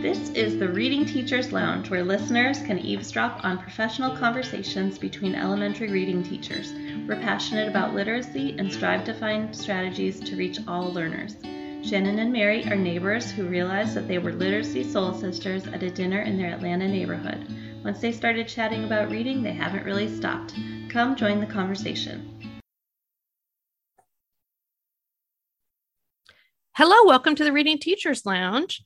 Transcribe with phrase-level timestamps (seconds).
[0.00, 5.90] This is the Reading Teachers Lounge, where listeners can eavesdrop on professional conversations between elementary
[5.90, 6.72] reading teachers.
[7.06, 11.36] We're passionate about literacy and strive to find strategies to reach all learners.
[11.86, 15.90] Shannon and Mary are neighbors who realized that they were literacy soul sisters at a
[15.90, 17.46] dinner in their Atlanta neighborhood.
[17.84, 20.54] Once they started chatting about reading, they haven't really stopped.
[20.88, 22.26] Come join the conversation.
[26.72, 28.82] Hello, welcome to the Reading Teachers Lounge.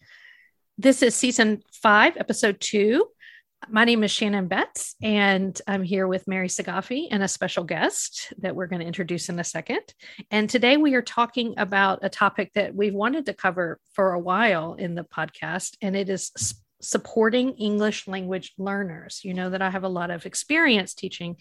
[0.77, 3.07] This is season five, episode two.
[3.69, 8.33] My name is Shannon Betts, and I'm here with Mary Sagafi and a special guest
[8.39, 9.83] that we're going to introduce in a second.
[10.33, 14.19] And today we are talking about a topic that we've wanted to cover for a
[14.19, 16.33] while in the podcast, and it is
[16.83, 19.21] supporting English language learners.
[19.23, 21.37] You know that I have a lot of experience teaching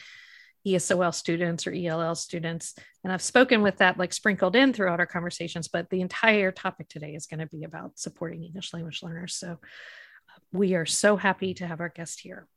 [0.66, 2.76] ESOL students or ELL students.
[3.04, 6.88] And I've spoken with that like sprinkled in throughout our conversations, but the entire topic
[6.88, 9.35] today is going to be about supporting English language learners.
[9.35, 12.48] So uh, we are so happy to have our guest here,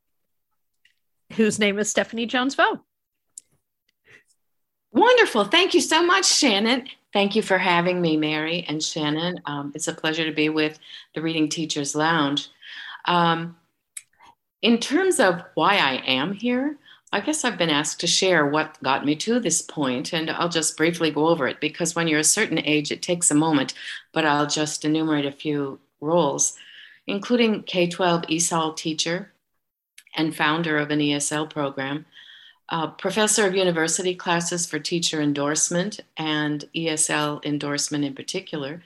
[1.33, 2.81] whose name is Stephanie Jones Vo.
[4.91, 5.43] Wonderful.
[5.43, 6.87] Thank you so much, Shannon.
[7.13, 9.39] Thank you for having me, Mary and Shannon.
[9.45, 10.79] Um, it's a pleasure to be with
[11.13, 12.49] the Reading Teachers Lounge.
[13.05, 13.57] Um,
[14.61, 16.77] in terms of why I am here,
[17.11, 20.49] I guess I've been asked to share what got me to this point, and I'll
[20.49, 23.73] just briefly go over it because when you're a certain age, it takes a moment,
[24.11, 26.57] but I'll just enumerate a few roles,
[27.05, 29.31] including K 12 ESOL teacher
[30.15, 32.05] and founder of an ESL program,
[32.67, 38.83] uh, professor of university classes for teacher endorsement and ESL endorsement in particular.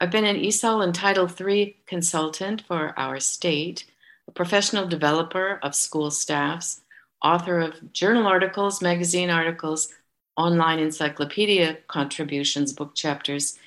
[0.00, 3.84] I've been an ESOL and Title III consultant for our state,
[4.26, 6.80] a professional developer of school staffs
[7.22, 9.88] author of journal articles, magazine articles,
[10.36, 13.58] online encyclopedia contributions, book chapters,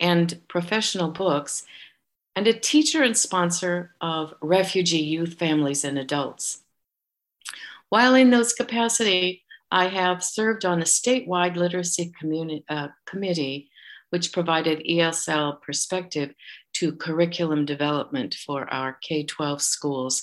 [0.00, 1.64] and professional books,
[2.36, 6.62] and a teacher and sponsor of refugee youth families and adults.
[7.88, 12.12] While in those capacity, I have served on a statewide literacy
[12.68, 13.70] uh, committee,
[14.10, 16.34] which provided ESL perspective
[16.74, 20.22] to curriculum development for our K 12 schools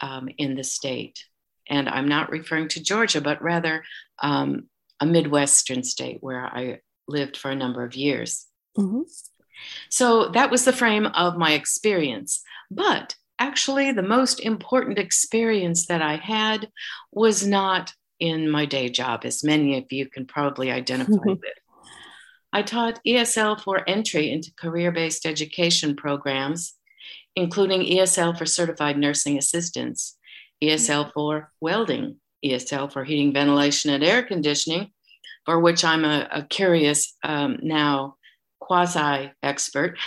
[0.00, 1.24] um, in the state
[1.70, 3.84] and I'm not referring to Georgia, but rather
[4.20, 8.46] um, a Midwestern state where I lived for a number of years.
[8.76, 9.02] Mm-hmm.
[9.88, 12.42] So that was the frame of my experience.
[12.70, 16.68] But actually, the most important experience that I had
[17.12, 21.40] was not in my day job, as many of you can probably identify with.
[22.52, 26.74] I taught ESL for entry into career based education programs,
[27.36, 30.18] including ESL for certified nursing assistants
[30.62, 34.90] ESL for welding, ESL for heating, ventilation, and air conditioning,
[35.44, 38.16] for which I'm a, a curious um, now
[38.60, 39.98] quasi expert,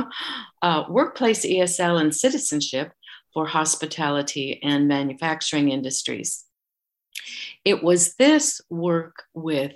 [0.62, 2.92] uh, workplace ESL and citizenship
[3.32, 6.44] for hospitality and manufacturing industries.
[7.64, 9.72] It was this work with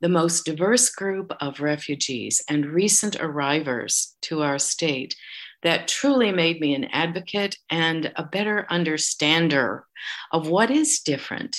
[0.00, 5.14] the most diverse group of refugees and recent arrivers to our state
[5.64, 9.86] that truly made me an advocate and a better understander
[10.30, 11.56] of what is different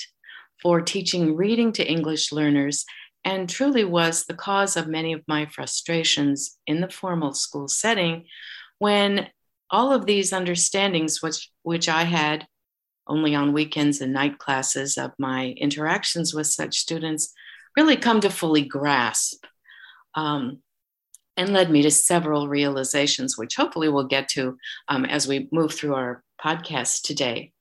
[0.62, 2.86] for teaching reading to English learners
[3.24, 8.24] and truly was the cause of many of my frustrations in the formal school setting
[8.78, 9.28] when
[9.68, 12.46] all of these understandings which which I had
[13.08, 17.32] only on weekends and night classes of my interactions with such students
[17.76, 19.44] really come to fully grasp
[20.14, 20.60] um,
[21.36, 24.56] and led me to several realizations, which hopefully we'll get to
[24.88, 27.52] um, as we move through our podcast today.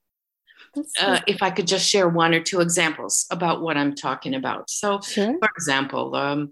[1.00, 4.69] Uh, if I could just share one or two examples about what I'm talking about.
[4.69, 5.38] So, sure.
[5.40, 6.52] for example, um,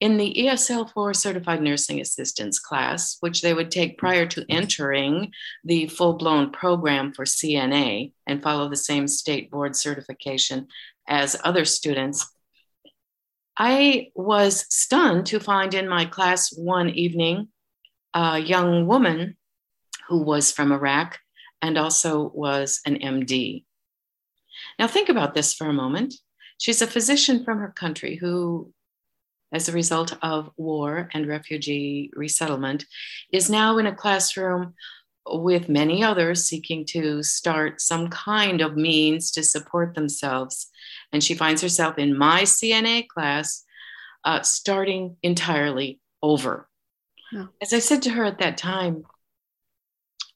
[0.00, 5.32] in the ESL for certified nursing assistants class, which they would take prior to entering
[5.64, 10.68] the full blown program for CNA and follow the same state board certification
[11.08, 12.30] as other students,
[13.58, 17.48] I was stunned to find in my class one evening
[18.14, 19.36] a young woman
[20.08, 21.18] who was from Iraq
[21.60, 23.64] and also was an MD.
[24.78, 26.14] Now, think about this for a moment.
[26.58, 28.72] She's a physician from her country who,
[29.52, 32.86] as a result of war and refugee resettlement,
[33.32, 34.74] is now in a classroom
[35.26, 40.68] with many others seeking to start some kind of means to support themselves.
[41.12, 43.64] And she finds herself in my CNA class,
[44.24, 46.68] uh, starting entirely over.
[47.60, 49.04] As I said to her at that time,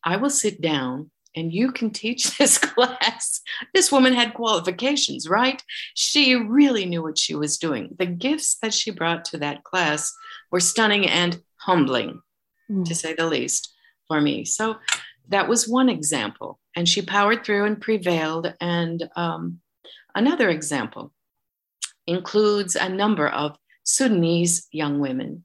[0.04, 3.40] I will sit down and you can teach this class.
[3.74, 5.62] This woman had qualifications, right?
[5.94, 7.94] She really knew what she was doing.
[7.98, 10.12] The gifts that she brought to that class
[10.50, 12.20] were stunning and humbling,
[12.70, 12.84] mm.
[12.84, 13.74] to say the least,
[14.08, 14.44] for me.
[14.44, 14.76] So
[15.28, 16.58] that was one example.
[16.76, 18.52] And she powered through and prevailed.
[18.60, 19.60] And um,
[20.14, 21.12] another example
[22.06, 25.44] includes a number of Sudanese young women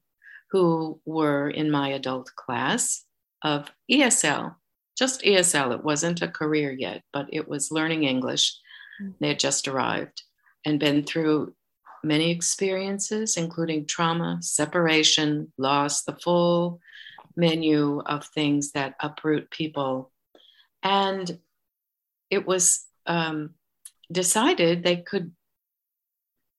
[0.50, 3.04] who were in my adult class
[3.42, 4.56] of ESL,
[4.96, 5.74] just ESL.
[5.74, 8.56] It wasn't a career yet, but it was learning English.
[9.02, 9.14] Mm.
[9.20, 10.22] They had just arrived
[10.64, 11.54] and been through
[12.02, 16.80] many experiences, including trauma, separation, loss, the full
[17.36, 20.10] menu of things that uproot people.
[20.82, 21.38] And
[22.30, 23.54] it was um,
[24.10, 25.32] decided they could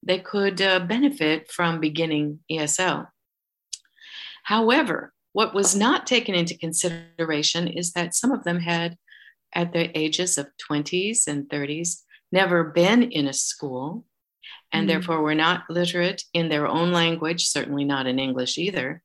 [0.01, 3.07] they could uh, benefit from beginning ESL.
[4.43, 8.97] However, what was not taken into consideration is that some of them had,
[9.53, 14.05] at the ages of 20s and 30s, never been in a school
[14.71, 19.01] and mm therefore were not literate in their own language, certainly not in English either,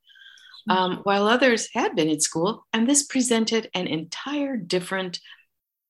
[0.68, 2.66] mm um, while others had been in school.
[2.72, 5.20] And this presented an entire different,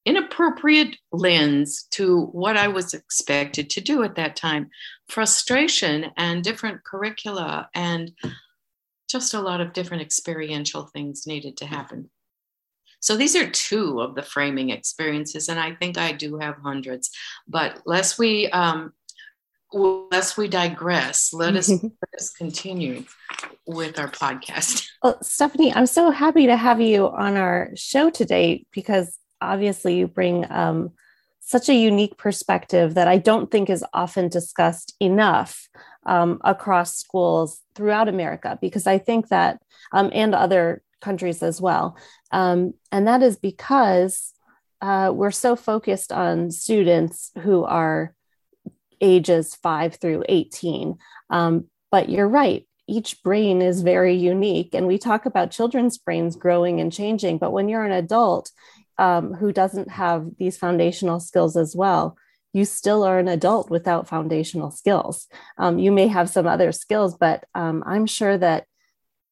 [0.05, 4.71] inappropriate lens to what I was expected to do at that time
[5.09, 8.13] frustration and different curricula and
[9.09, 12.11] just a lot of different experiential things needed to happen.
[13.01, 17.11] So these are two of the framing experiences, and I think I do have hundreds.
[17.47, 18.95] But lest we um,
[19.75, 23.05] lest we digress, let us, let us continue
[23.67, 24.89] with our podcast.
[25.03, 30.07] Well, Stephanie, I'm so happy to have you on our show today because obviously you
[30.07, 30.93] bring um,
[31.41, 35.69] such a unique perspective that I don't think is often discussed enough
[36.07, 39.61] um, across schools throughout America, because I think that,
[39.93, 41.97] um, and other countries as well.
[42.31, 44.33] Um, and that is because
[44.81, 48.15] uh, we're so focused on students who are
[49.01, 50.97] ages five through 18.
[51.31, 54.75] Um, but you're right, each brain is very unique.
[54.75, 58.51] And we talk about children's brains growing and changing, but when you're an adult
[58.99, 62.17] um, who doesn't have these foundational skills as well,
[62.53, 65.27] you still are an adult without foundational skills.
[65.59, 68.67] Um, you may have some other skills, but um, I'm sure that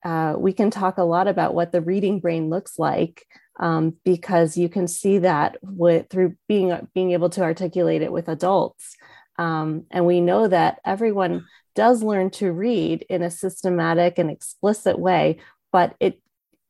[0.05, 3.25] uh, we can talk a lot about what the reading brain looks like
[3.61, 8.29] um, because you can see that with through being being able to articulate it with
[8.29, 8.97] adults
[9.39, 14.99] um, and we know that everyone does learn to read in a systematic and explicit
[14.99, 15.39] way,
[15.71, 16.21] but it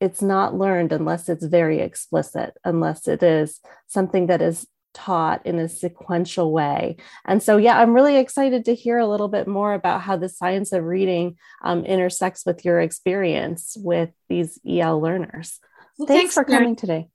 [0.03, 5.61] it's not learned unless it's very explicit, unless it is something that is taught in
[5.61, 6.97] a sequential way.
[7.25, 10.29] And so, yeah, I'm really excited to hear a little bit more about how the
[10.29, 15.61] science of reading um, intersects with your experience with these EL learners.
[15.97, 17.09] Well, thanks, thanks, for coming today.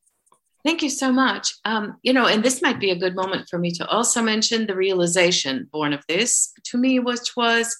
[0.64, 1.56] Thank you so much.
[1.66, 4.66] Um, you know, and this might be a good moment for me to also mention
[4.66, 7.76] the realization born of this to me, which was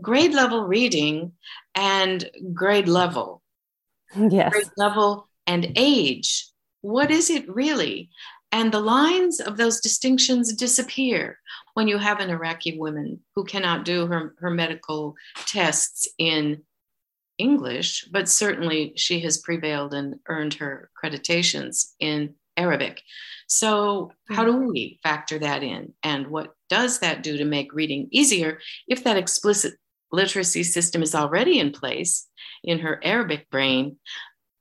[0.00, 1.32] grade level reading
[1.74, 3.42] and grade level.
[4.30, 4.52] Yes.
[4.52, 6.46] Grade level and age.
[6.82, 8.10] What is it really?
[8.52, 11.38] And the lines of those distinctions disappear
[11.74, 15.16] when you have an Iraqi woman who cannot do her, her medical
[15.46, 16.62] tests in
[17.36, 23.02] English, but certainly she has prevailed and earned her accreditations in Arabic.
[23.48, 25.92] So, how do we factor that in?
[26.02, 29.74] And what does that do to make reading easier if that explicit
[30.14, 32.26] literacy system is already in place
[32.62, 33.96] in her Arabic brain?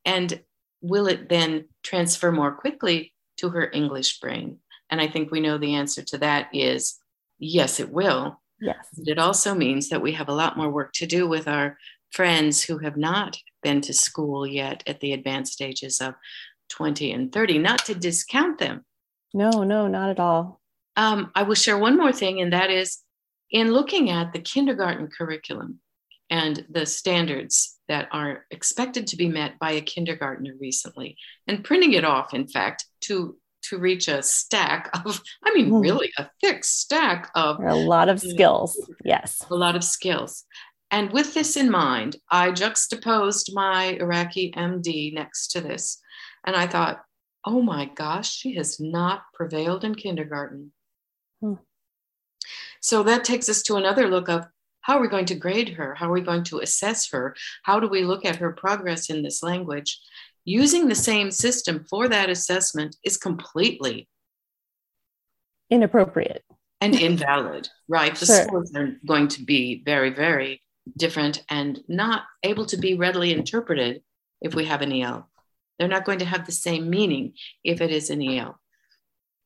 [0.05, 0.41] And
[0.81, 4.59] will it then transfer more quickly to her English brain?
[4.89, 6.99] And I think we know the answer to that is
[7.39, 8.41] yes, it will.
[8.59, 8.87] Yes.
[8.97, 11.77] It also means that we have a lot more work to do with our
[12.11, 16.13] friends who have not been to school yet at the advanced stages of
[16.69, 18.85] 20 and 30, not to discount them.
[19.33, 20.61] No, no, not at all.
[20.95, 22.99] Um, I will share one more thing, and that is
[23.53, 25.79] in looking at the kindergarten curriculum
[26.29, 31.15] and the standards that are expected to be met by a kindergartner recently,
[31.47, 35.79] and printing it off, in fact, to to reach a stack of, I mean, hmm.
[35.79, 38.77] really a thick stack of a lot of skills.
[39.05, 39.41] Yes.
[39.49, 40.43] A lot of skills.
[40.91, 45.99] And with this in mind, I juxtaposed my Iraqi MD next to this.
[46.45, 47.03] And I thought,
[47.45, 50.73] oh my gosh, she has not prevailed in kindergarten.
[51.41, 51.53] Hmm.
[52.83, 54.45] So that takes us to another look of
[54.81, 55.95] how are we going to grade her?
[55.95, 57.33] How are we going to assess her?
[57.63, 59.97] How do we look at her progress in this language?
[60.43, 64.09] Using the same system for that assessment is completely
[65.69, 66.43] inappropriate
[66.81, 68.13] and invalid, right?
[68.13, 68.43] The sure.
[68.43, 70.61] scores are going to be very, very
[70.97, 74.01] different and not able to be readily interpreted
[74.41, 75.29] if we have an EL.
[75.79, 78.59] They're not going to have the same meaning if it is an EL.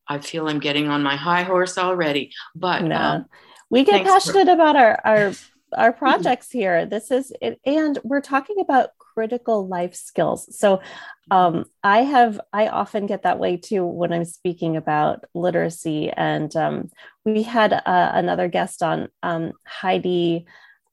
[0.08, 2.96] I feel I'm getting on my high horse already, but no.
[2.96, 3.26] um,
[3.70, 5.32] we get passionate for- about our our
[5.78, 6.86] our projects here.
[6.86, 10.56] This is it, and we're talking about critical life skills.
[10.56, 10.80] So
[11.32, 16.12] um, I have, I often get that way too when I'm speaking about literacy.
[16.12, 16.92] And um,
[17.26, 17.82] we had uh,
[18.14, 20.46] another guest on, um, Heidi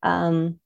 [0.02, 0.58] um,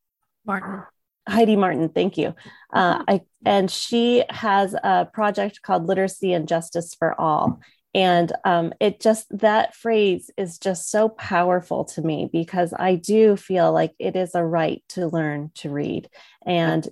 [0.47, 0.85] Martin.
[1.29, 2.29] Heidi Martin, thank you.
[2.73, 7.59] Uh, I, and she has a project called Literacy and Justice for All.
[7.95, 13.37] And um, it just, that phrase is just so powerful to me because I do
[13.37, 16.09] feel like it is a right to learn to read.
[16.45, 16.87] And,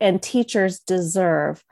[0.00, 1.64] and teachers deserve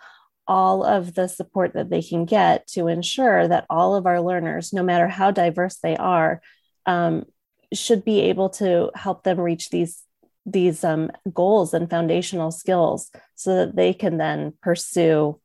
[0.49, 4.73] all of the support that they can get to ensure that all of our learners,
[4.73, 6.41] no matter how diverse they are,
[6.87, 7.27] um,
[7.73, 10.03] should be able to help them reach these
[10.45, 15.41] these um, goals and foundational skills so that they can then pursue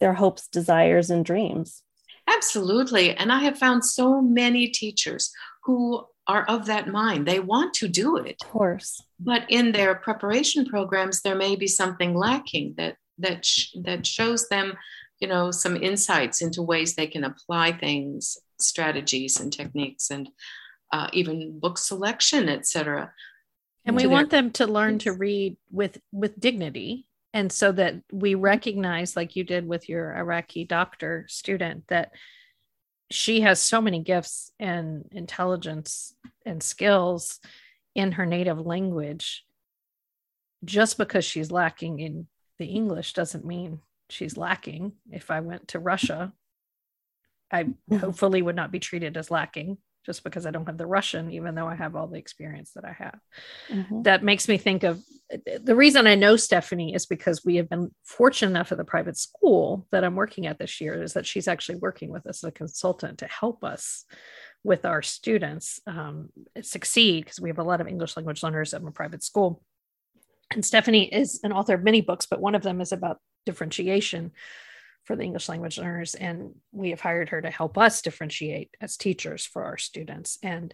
[0.00, 1.82] their hopes desires and dreams
[2.36, 3.14] Absolutely.
[3.16, 5.30] And I have found so many teachers
[5.64, 7.26] who are of that mind.
[7.26, 8.36] They want to do it.
[8.42, 9.02] Of course.
[9.18, 14.48] But in their preparation programs, there may be something lacking that that sh- that shows
[14.48, 14.74] them,
[15.20, 20.28] you know, some insights into ways they can apply things, strategies and techniques, and
[20.92, 23.12] uh, even book selection, etc.
[23.84, 28.34] And we want them to learn to read with with dignity and so that we
[28.34, 32.12] recognize like you did with your iraqi doctor student that
[33.10, 36.14] she has so many gifts and intelligence
[36.46, 37.40] and skills
[37.94, 39.44] in her native language.
[40.64, 42.26] Just because she's lacking in
[42.58, 44.92] the english doesn't mean she's lacking.
[45.10, 46.32] If i went to russia
[47.50, 47.66] i
[48.00, 51.54] hopefully would not be treated as lacking just because I don't have the Russian, even
[51.54, 53.18] though I have all the experience that I have.
[53.70, 54.02] Mm-hmm.
[54.02, 55.02] That makes me think of
[55.62, 59.16] the reason I know Stephanie is because we have been fortunate enough at the private
[59.16, 62.48] school that I'm working at this year is that she's actually working with us as
[62.48, 64.04] a consultant to help us
[64.64, 66.28] with our students um,
[66.60, 69.62] succeed because we have a lot of English language learners at my private school.
[70.50, 74.32] And Stephanie is an author of many books, but one of them is about differentiation
[75.04, 76.14] for the English language learners.
[76.14, 80.38] And we have hired her to help us differentiate as teachers for our students.
[80.42, 80.72] And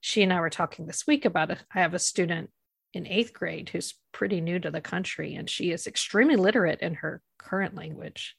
[0.00, 1.62] she and I were talking this week about it.
[1.74, 2.50] I have a student
[2.94, 6.94] in eighth grade who's pretty new to the country, and she is extremely literate in
[6.94, 8.34] her current language,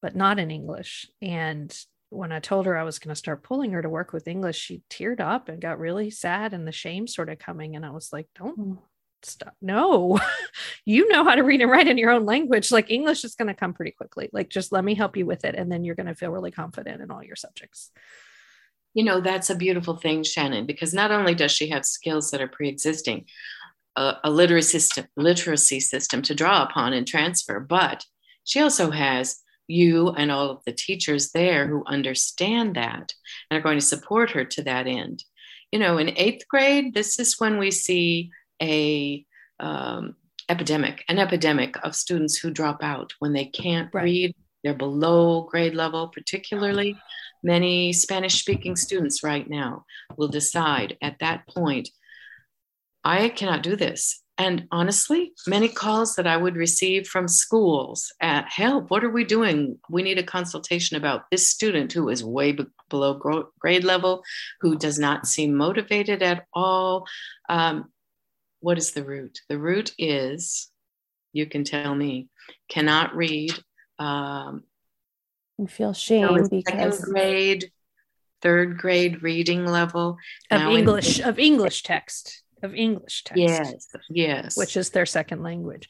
[0.00, 1.06] but not in English.
[1.20, 1.76] And
[2.08, 4.58] when I told her I was going to start pulling her to work with English,
[4.58, 7.76] she teared up and got really sad and the shame sort of coming.
[7.76, 8.78] And I was like, don't
[9.24, 9.54] stuff.
[9.60, 10.18] No,
[10.84, 12.70] you know how to read and write in your own language.
[12.70, 14.28] Like English is going to come pretty quickly.
[14.32, 15.54] Like just let me help you with it.
[15.54, 17.90] And then you're going to feel really confident in all your subjects.
[18.94, 22.40] You know, that's a beautiful thing, Shannon, because not only does she have skills that
[22.40, 23.26] are pre existing,
[23.96, 28.04] a, a literacy system, literacy system to draw upon and transfer, but
[28.44, 33.12] she also has you and all of the teachers there who understand that
[33.50, 35.22] and are going to support her to that end.
[35.70, 39.24] You know, in eighth grade, this is when we see a
[39.58, 40.16] um,
[40.48, 44.04] epidemic, an epidemic of students who drop out when they can't right.
[44.04, 44.34] read.
[44.62, 46.96] They're below grade level, particularly
[47.42, 49.84] many Spanish speaking students right now
[50.16, 51.88] will decide at that point,
[53.04, 54.22] I cannot do this.
[54.36, 59.22] And honestly, many calls that I would receive from schools at help, what are we
[59.22, 59.78] doing?
[59.90, 64.22] We need a consultation about this student who is way be- below grade level,
[64.62, 67.06] who does not seem motivated at all.
[67.50, 67.90] Um,
[68.60, 69.40] what is the root?
[69.48, 70.70] The root is,
[71.32, 72.28] you can tell me,
[72.68, 73.52] cannot read.
[73.98, 74.64] Um,
[75.58, 77.70] you feel shame because second grade,
[78.40, 80.16] third grade reading level
[80.50, 83.40] of now English in, of English text of English text.
[83.40, 85.88] Yes, yes, which is their second language.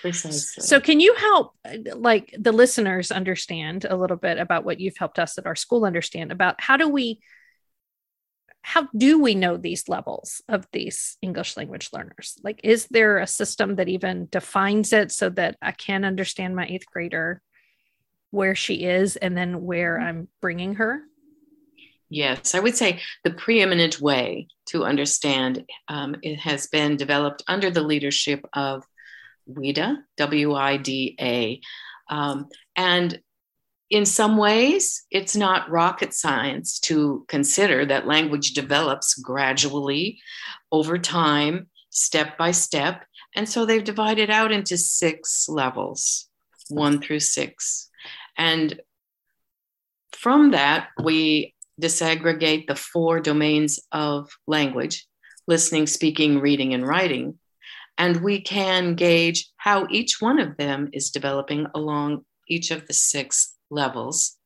[0.00, 0.62] Precisely.
[0.62, 1.54] So, can you help,
[1.94, 5.84] like the listeners, understand a little bit about what you've helped us at our school
[5.84, 7.20] understand about how do we
[8.66, 12.38] how do we know these levels of these English language learners?
[12.42, 16.66] Like, is there a system that even defines it so that I can understand my
[16.66, 17.42] eighth grader
[18.30, 20.06] where she is and then where mm-hmm.
[20.06, 21.02] I'm bringing her?
[22.08, 27.70] Yes, I would say the preeminent way to understand um, it has been developed under
[27.70, 28.82] the leadership of
[29.46, 31.60] WIDA, W I D A.
[32.08, 33.20] Um, and
[33.94, 40.18] in some ways, it's not rocket science to consider that language develops gradually
[40.72, 43.04] over time, step by step.
[43.36, 46.28] And so they've divided out into six levels,
[46.68, 47.88] one through six.
[48.36, 48.80] And
[50.10, 55.06] from that, we disaggregate the four domains of language
[55.46, 57.38] listening, speaking, reading, and writing.
[57.96, 62.92] And we can gauge how each one of them is developing along each of the
[62.92, 64.36] six levels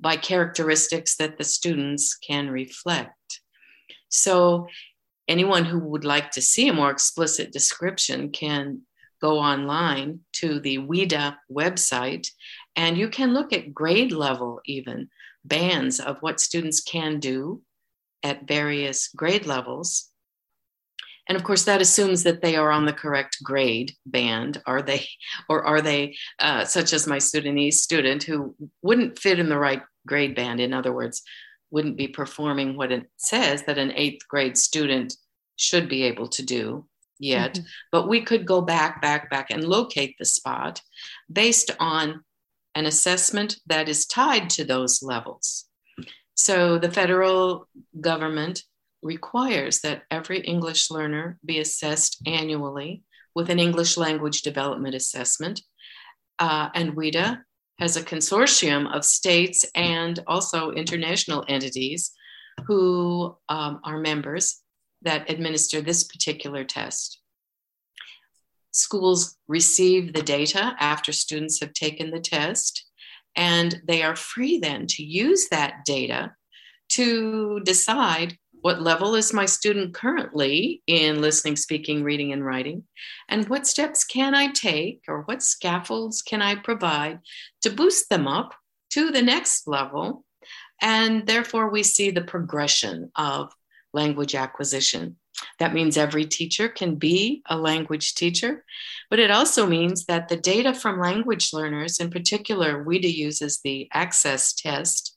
[0.00, 3.40] by characteristics that the students can reflect.
[4.08, 4.66] So,
[5.28, 8.82] anyone who would like to see a more explicit description can
[9.20, 12.28] go online to the WIDA website
[12.76, 15.08] and you can look at grade level, even
[15.44, 17.62] bands of what students can do
[18.22, 20.10] at various grade levels.
[21.28, 24.62] And of course, that assumes that they are on the correct grade band.
[24.66, 25.08] Are they,
[25.48, 29.82] or are they, uh, such as my Sudanese student who wouldn't fit in the right
[30.06, 30.60] grade band?
[30.60, 31.22] In other words,
[31.70, 35.14] wouldn't be performing what it says that an eighth grade student
[35.56, 36.86] should be able to do
[37.18, 37.54] yet.
[37.54, 37.66] Mm-hmm.
[37.90, 40.80] But we could go back, back, back and locate the spot
[41.32, 42.22] based on
[42.74, 45.64] an assessment that is tied to those levels.
[46.34, 47.66] So the federal
[48.00, 48.62] government
[49.06, 53.02] requires that every English learner be assessed annually
[53.34, 55.62] with an English language development assessment.
[56.38, 57.40] Uh, and WIDA
[57.78, 62.12] has a consortium of states and also international entities
[62.66, 64.60] who um, are members
[65.02, 67.20] that administer this particular test.
[68.72, 72.86] Schools receive the data after students have taken the test,
[73.34, 76.34] and they are free then to use that data
[76.88, 82.82] to decide what level is my student currently in listening, speaking, reading, and writing?
[83.28, 87.20] And what steps can I take or what scaffolds can I provide
[87.62, 88.54] to boost them up
[88.90, 90.24] to the next level?
[90.82, 93.52] And therefore, we see the progression of
[93.92, 95.14] language acquisition.
[95.60, 98.64] That means every teacher can be a language teacher,
[99.10, 103.88] but it also means that the data from language learners, in particular, WIDA uses the
[103.92, 105.16] access test,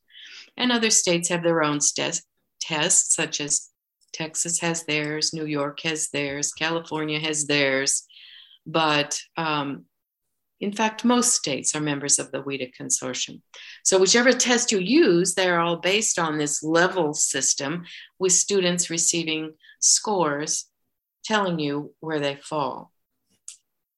[0.55, 2.21] and other states have their own st-
[2.69, 3.69] tests, such as
[4.13, 8.05] Texas has theirs, New York has theirs, California has theirs.
[8.65, 9.85] But um,
[10.59, 13.41] in fact, most states are members of the WIDA consortium.
[13.83, 17.85] So, whichever test you use, they're all based on this level system
[18.19, 20.65] with students receiving scores
[21.23, 22.91] telling you where they fall.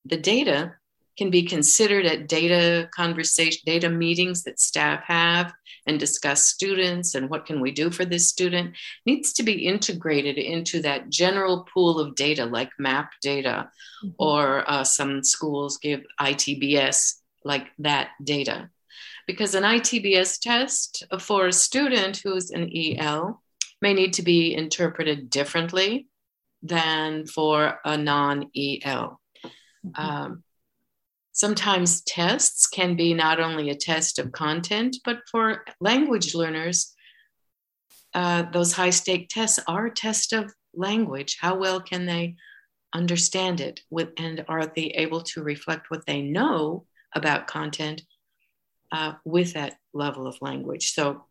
[0.06, 0.76] The data
[1.18, 5.54] can be considered at data conversation, data meetings that staff have
[5.88, 10.38] and discuss students and what can we do for this student needs to be integrated
[10.38, 13.70] into that general pool of data like map data
[14.04, 14.10] mm-hmm.
[14.20, 18.70] or uh, some schools give itbs like that data
[19.26, 23.42] because an itbs test for a student who's an el
[23.82, 26.08] may need to be interpreted differently
[26.62, 29.90] than for a non-el mm-hmm.
[29.96, 30.44] um,
[31.34, 36.94] Sometimes tests can be not only a test of content, but for language learners,
[38.14, 41.38] uh, those high stake tests are a test of language.
[41.40, 42.36] How well can they
[42.94, 48.02] understand it with, and are they able to reflect what they know about content
[48.92, 50.92] uh, with that level of language?
[50.92, 51.26] So,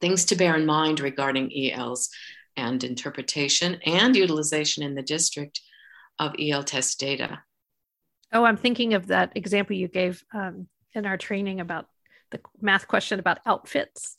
[0.00, 2.08] things to bear in mind regarding ELs
[2.56, 5.60] and interpretation and utilization in the district
[6.18, 7.42] of EL test data.
[8.34, 11.86] Oh, I'm thinking of that example you gave um, in our training about
[12.30, 14.18] the math question about outfits.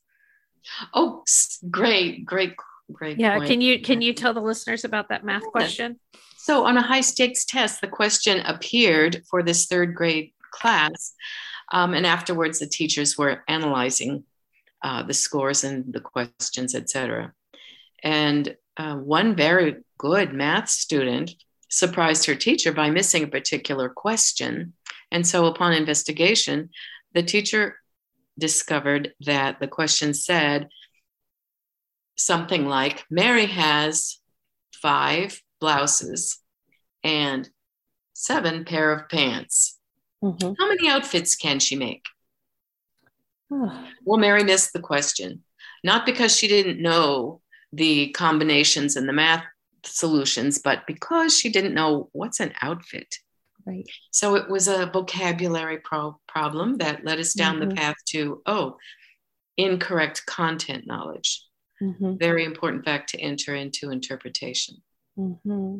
[0.93, 1.23] Oh,
[1.69, 2.55] great, great,
[2.91, 3.19] great.
[3.19, 3.49] Yeah, point.
[3.49, 5.99] can you can you tell the listeners about that math question?
[6.37, 11.13] So, on a high stakes test, the question appeared for this third grade class,
[11.71, 14.23] um, and afterwards, the teachers were analyzing
[14.81, 17.33] uh, the scores and the questions, etc.
[18.01, 21.31] And uh, one very good math student
[21.69, 24.73] surprised her teacher by missing a particular question.
[25.11, 26.69] And so, upon investigation,
[27.13, 27.77] the teacher
[28.37, 30.67] discovered that the question said
[32.15, 34.19] something like Mary has
[34.73, 36.39] five blouses
[37.03, 37.49] and
[38.13, 39.79] seven pair of pants.
[40.23, 40.53] Mm-hmm.
[40.59, 42.03] How many outfits can she make?
[44.03, 45.43] well, Mary missed the question,
[45.83, 49.43] not because she didn't know the combinations and the math
[49.87, 53.15] solutions, but because she didn't know what's an outfit.
[53.65, 53.89] Right.
[54.11, 57.69] So it was a vocabulary pro- problem that led us down mm-hmm.
[57.69, 58.77] the path to, oh,
[59.57, 61.43] incorrect content knowledge.
[61.81, 62.17] Mm-hmm.
[62.17, 64.77] Very important fact to enter into interpretation.
[65.17, 65.79] Mm-hmm.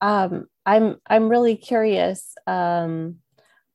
[0.00, 2.34] Um, I'm I'm really curious.
[2.46, 3.16] Um,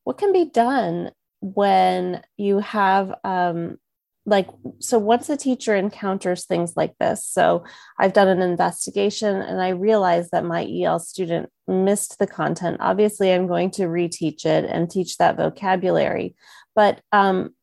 [0.03, 3.77] what can be done when you have um,
[4.25, 4.47] like
[4.79, 7.63] so once a teacher encounters things like this so
[7.97, 12.77] i've done an investigation and i realized that my el student missed the content.
[12.79, 16.35] Obviously i'm going to reteach it and teach that vocabulary
[16.75, 17.53] but um,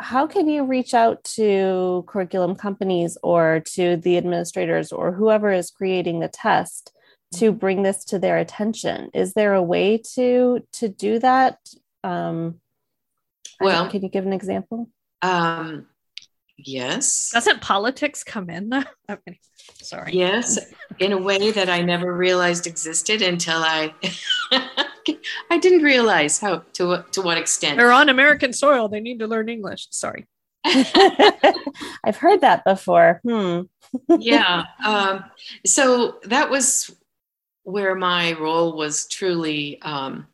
[0.00, 5.70] how can you reach out to curriculum companies or to the administrators or whoever is
[5.70, 6.92] creating the test
[7.34, 7.58] to mm-hmm.
[7.58, 9.10] bring this to their attention?
[9.14, 11.58] Is there a way to to do that?
[12.02, 12.60] Um,
[13.60, 14.88] well can you give an example
[15.24, 15.86] um,
[16.56, 17.30] Yes.
[17.32, 18.84] Doesn't politics come in though?
[19.10, 19.38] Okay.
[19.82, 20.12] Sorry.
[20.14, 20.58] Yes,
[20.98, 23.92] in a way that I never realized existed until I
[25.50, 27.76] I didn't realize how to what- to what extent.
[27.78, 28.88] They're on American soil.
[28.88, 29.88] They need to learn English.
[29.90, 30.26] Sorry.
[30.64, 33.20] I've heard that before.
[33.24, 33.62] Hmm.
[34.18, 34.64] yeah.
[34.84, 35.24] Um,
[35.66, 36.94] so that was
[37.64, 40.26] where my role was truly, um,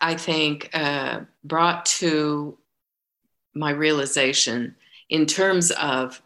[0.00, 2.56] I think, uh, brought to
[3.54, 4.76] my realization
[5.08, 6.22] in terms of,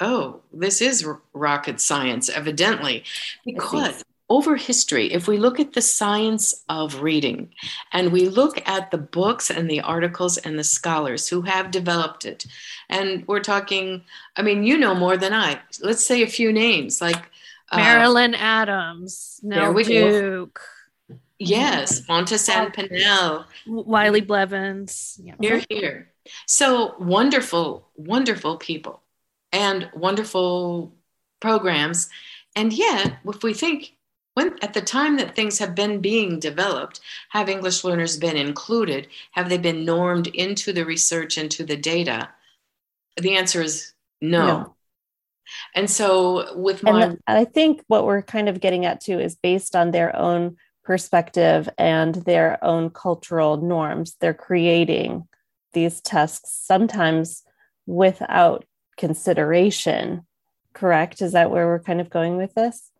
[0.00, 3.04] oh, this is rocket science, evidently,
[3.44, 7.52] because over history, if we look at the science of reading
[7.92, 12.24] and we look at the books and the articles and the scholars who have developed
[12.24, 12.46] it,
[12.88, 14.04] and we're talking,
[14.36, 15.60] I mean, you know more than I.
[15.82, 17.30] Let's say a few names like
[17.72, 19.88] uh, Marilyn Adams, there Nell we go.
[19.88, 20.60] Duke,
[21.40, 21.50] Mm-hmm.
[21.50, 23.44] Yes, Fountas and Pinnell.
[23.66, 25.18] Wiley Blevins.
[25.22, 25.34] Yeah.
[25.40, 26.12] Here, here.
[26.46, 29.02] So wonderful, wonderful people
[29.52, 30.92] and wonderful
[31.40, 32.10] programs.
[32.54, 33.94] And yet, if we think
[34.34, 37.00] when at the time that things have been being developed,
[37.30, 39.08] have English learners been included?
[39.32, 42.28] Have they been normed into the research, into the data?
[43.20, 44.46] The answer is no.
[44.46, 44.74] No.
[45.74, 49.18] And so with And my th- I think what we're kind of getting at too
[49.18, 50.58] is based on their own
[50.90, 54.16] perspective and their own cultural norms.
[54.20, 55.28] They're creating
[55.72, 57.44] these tests sometimes
[57.86, 58.64] without
[58.96, 60.26] consideration.
[60.74, 61.22] Correct?
[61.22, 62.90] Is that where we're kind of going with this?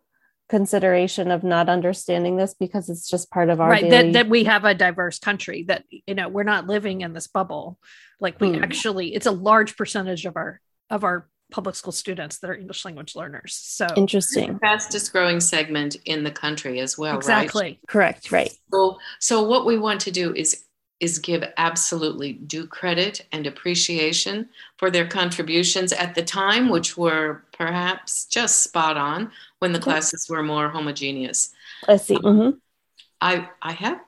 [0.47, 4.11] Consideration of not understanding this because it's just part of our right daily.
[4.11, 7.27] that, that we have a diverse country that you know we're not living in this
[7.27, 7.77] bubble
[8.21, 8.63] like we Hmm.
[8.63, 12.83] actually it's a large percentage of our of our public school students that are english
[12.85, 14.57] language learners so Interesting.
[14.59, 17.19] fastest growing segment in the country as well, right?
[17.19, 18.31] exactly Correct.
[18.31, 18.51] Right.
[18.73, 20.63] So, so what we want to do is
[20.99, 27.43] is give absolutely due credit and appreciation for their contributions at the time, which were
[27.57, 29.83] perhaps just spot on when the Okay.
[29.85, 31.53] classes were more homogeneous.
[31.87, 32.17] I see.
[32.17, 32.59] Mhm.
[33.19, 33.99] I I have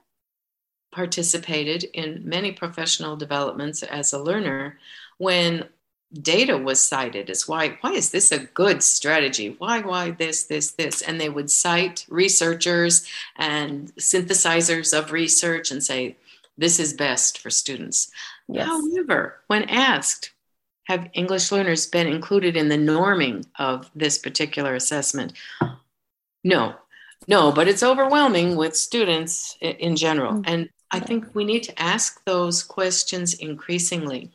[0.92, 4.78] participated in many professional developments as a learner
[5.18, 5.68] when
[6.22, 9.56] data was cited as why why is this a good strategy?
[9.58, 11.02] Why why this this this?
[11.02, 16.18] And they would cite researchers and synthesizers of research and say
[16.58, 18.12] this is best for students.
[18.48, 18.68] Yes.
[18.68, 20.32] however when asked
[20.86, 25.34] have english learners been included in the norming of this particular assessment?
[26.44, 26.76] No.
[27.28, 30.34] No but it's overwhelming with students in general.
[30.34, 30.44] Mm.
[30.46, 34.32] and i think we need to ask those questions increasingly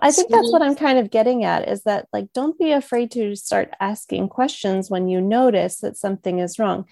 [0.00, 3.10] I think that's what I'm kind of getting at is that like don't be afraid
[3.12, 6.86] to start asking questions when you notice that something is wrong.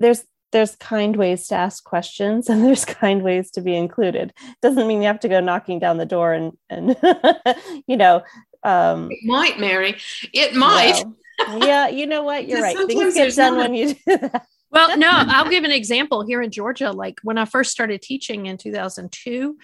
[0.00, 4.32] There's there's kind ways to ask questions and there's kind ways to be included.
[4.62, 6.96] Doesn't mean you have to go knocking down the door and and
[7.86, 8.22] you know
[8.62, 9.96] um it might mary
[10.32, 11.04] it might
[11.38, 12.48] well, yeah, you know what?
[12.48, 12.76] You're right.
[12.76, 14.46] Things sometimes get there's done not- when you do that.
[14.70, 18.46] well no i'll give an example here in georgia like when i first started teaching
[18.46, 19.56] in 2002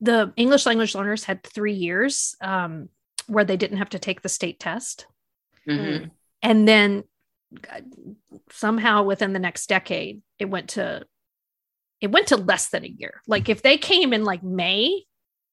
[0.00, 2.88] the english language learners had three years um,
[3.26, 5.06] where they didn't have to take the state test.
[5.68, 6.10] Mhm.
[6.42, 7.04] and then
[7.72, 7.80] uh,
[8.50, 11.02] somehow within the next decade it went to
[12.00, 13.22] it went to less than a year.
[13.26, 15.04] Like if they came in like may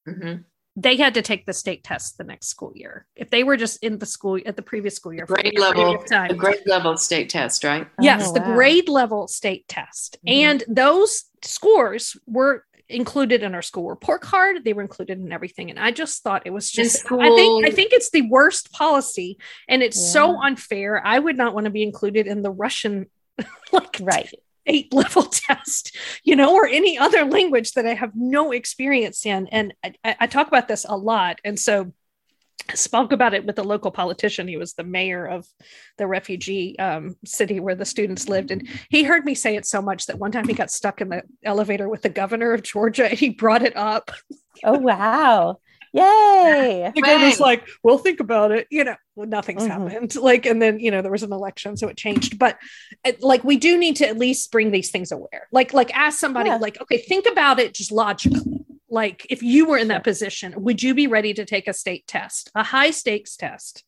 [0.08, 0.44] Mhm.
[0.76, 3.06] they had to take the state test the next school year.
[3.16, 5.60] If they were just in the school at the previous school year for a grade
[5.60, 6.28] level time.
[6.30, 7.88] the grade level state test right?
[8.02, 10.18] Yes Oh, the grade level state test.
[10.28, 10.32] Mhm.
[10.34, 14.64] and those scores were included in our school report card.
[14.64, 15.70] They were included in everything.
[15.70, 19.38] And i just thought it was just i think i think it's the worst policy.
[19.68, 21.06] And it's so unfair.
[21.06, 23.10] I would not want to be included in the russian
[23.72, 24.34] like Right.
[24.68, 29.48] state level test you know or any other language that i have no experience in.
[29.48, 31.40] And i, I talk about this a lot.
[31.44, 31.94] And so
[32.74, 35.46] spoke about it with a local politician he was the mayor of
[35.98, 39.82] the refugee um, city where the students lived and he heard me say it so
[39.82, 43.10] much that one time he got stuck in the elevator with the governor of georgia
[43.10, 44.12] and he brought it up
[44.64, 45.58] Oh wow.
[45.94, 46.92] Yay.
[46.96, 47.40] the governor's Right.
[47.40, 49.68] like we'll think about it you know well, nothing's Mhm.
[49.70, 52.58] happened like and then you know there was an election so it changed but
[53.06, 56.18] uh, like we do need to at least bring these things aware like like ask
[56.20, 56.58] somebody Yeah.
[56.58, 58.40] like okay think about it just logically
[58.92, 62.06] like if you were in that position would you be ready to take a state
[62.06, 63.84] test a high stakes test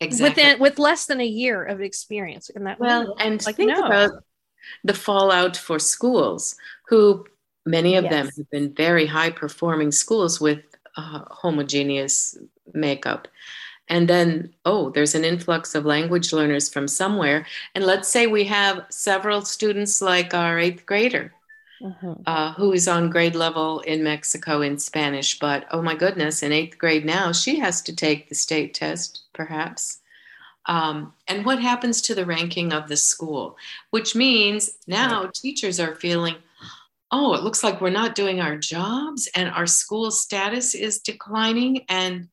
[0.00, 3.70] exactly within with less than a year of experience in that Well, and Like, think
[3.70, 3.86] no.
[3.86, 4.10] about
[4.84, 6.56] the fallout for schools,
[6.88, 7.24] who
[7.64, 10.60] many of them have been very high performing schools with
[10.96, 12.36] uh, homogeneous
[12.74, 13.28] makeup.
[13.88, 17.46] And then, oh, there's an influx of language learners from somewhere.
[17.74, 21.32] And let's say we have several students like our eighth grader
[21.82, 22.12] mm-hmm.
[22.26, 25.38] uh, who is on grade level in Mexico in Spanish.
[25.38, 29.22] But oh my goodness, in eighth grade now, she has to take the state test,
[29.32, 29.98] perhaps.
[30.66, 33.56] Um, and what happens to the ranking of the school?
[33.90, 36.36] Which means now teachers are feeling,
[37.10, 41.84] oh, it looks like we're not doing our jobs and our school status is declining.
[41.88, 42.28] And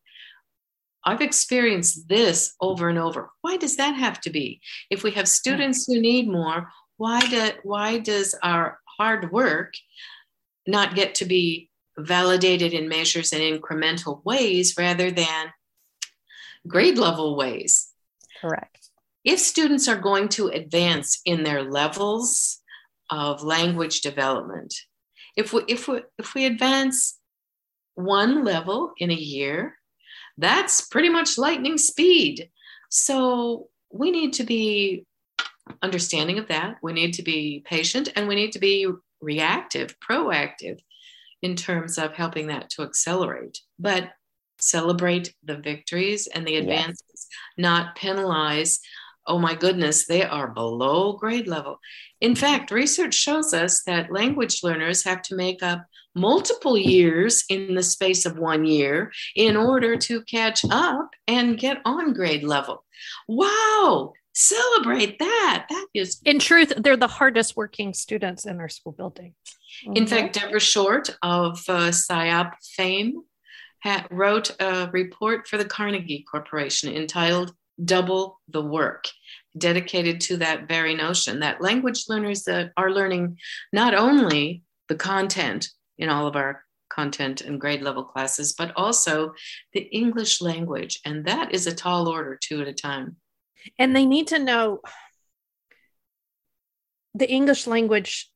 [1.03, 3.31] I've experienced this over and over.
[3.41, 4.61] Why does that have to be?
[4.89, 9.73] If we have students who need more, why, do, why does our hard work
[10.67, 15.51] not get to be validated in measures in incremental ways rather than
[16.67, 17.89] grade level ways?
[18.41, 18.89] Correct.
[19.23, 22.59] If students are going to advance in their levels
[23.09, 24.73] of language development,
[25.35, 27.17] if we, if we, if we advance
[27.95, 29.75] one level in a year,
[30.37, 32.49] that's pretty much lightning speed.
[32.89, 35.05] So we need to be
[35.81, 36.77] understanding of that.
[36.81, 38.87] We need to be patient and we need to be
[39.21, 40.79] reactive, proactive
[41.41, 43.59] in terms of helping that to accelerate.
[43.77, 44.11] But
[44.59, 47.27] celebrate the victories and the advances, yes.
[47.57, 48.79] not penalize.
[49.25, 51.79] Oh my goodness, they are below grade level.
[52.21, 52.39] In mm-hmm.
[52.39, 57.83] fact, research shows us that language learners have to make up multiple years in the
[57.83, 62.83] space of one year in order to catch up and get on grade level.
[63.27, 65.65] Wow, celebrate that.
[65.69, 66.21] That is.
[66.25, 69.33] In truth, they're the hardest working students in our school building.
[69.83, 70.05] In mm-hmm.
[70.05, 73.21] fact, Deborah Short of uh, SIOP fame
[73.83, 79.05] ha- wrote a report for the Carnegie Corporation entitled Double the Work,
[79.57, 83.37] dedicated to that very notion that language learners that are learning
[83.71, 89.33] not only the content in all of our content and grade level classes, but also
[89.73, 90.99] the English language.
[91.05, 93.17] And that is a tall order, two at a time.
[93.77, 94.81] And they need to know
[97.13, 98.29] the English language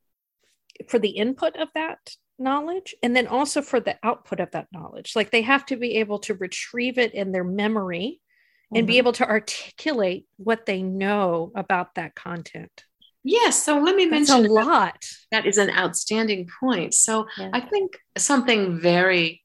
[0.88, 5.14] for the input of that knowledge and then also for the output of that knowledge.
[5.16, 8.78] Like they have to be able to retrieve it in their memory mm-hmm.
[8.78, 8.98] and be mm-hmm.
[9.00, 12.86] able to articulate what they know about that content.
[13.24, 13.64] Yes.
[13.64, 15.06] So let me That's mention a lot.
[15.32, 16.94] That is an outstanding point.
[16.94, 17.52] So yeah.
[17.54, 19.42] I think something very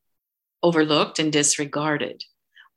[0.63, 2.25] overlooked and disregarded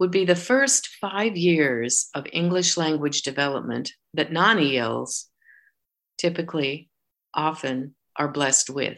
[0.01, 5.29] would be the first five years of English language development that non ELs
[6.17, 6.89] typically
[7.35, 8.97] often are blessed with.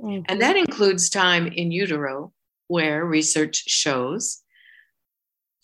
[0.00, 0.22] Mm-hmm.
[0.28, 2.32] And that includes time in utero,
[2.68, 4.40] where research shows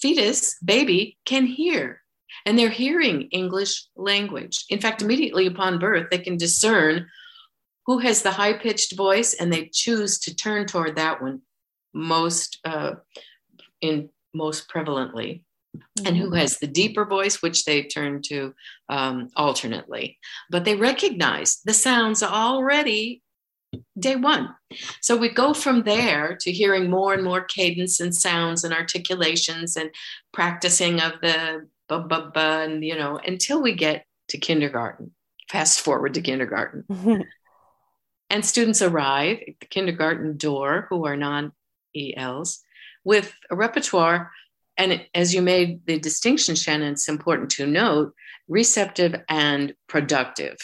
[0.00, 2.02] fetus, baby, can hear
[2.44, 4.64] and they're hearing English language.
[4.68, 7.06] In fact, immediately upon birth, they can discern
[7.86, 11.42] who has the high pitched voice and they choose to turn toward that one
[11.94, 12.94] most uh,
[13.80, 15.42] in most prevalently
[15.76, 16.06] mm-hmm.
[16.06, 16.36] and who mm-hmm.
[16.36, 18.54] has the deeper voice which they turn to
[18.88, 20.18] um, alternately
[20.50, 23.22] but they recognize the sounds already
[23.98, 24.54] day one
[25.00, 29.76] so we go from there to hearing more and more cadence and sounds and articulations
[29.76, 29.90] and
[30.32, 31.66] practicing of the
[31.98, 35.12] blah, blah, blah, and you know, until we get to kindergarten.
[35.50, 36.84] Fast forward to kindergarten.
[38.30, 41.52] and students arrive at the kindergarten door who are non
[41.94, 42.62] ELs
[43.04, 44.30] with a repertoire.
[44.76, 48.14] And as you made the distinction, Shannon, it's important to note
[48.48, 50.56] receptive and productive.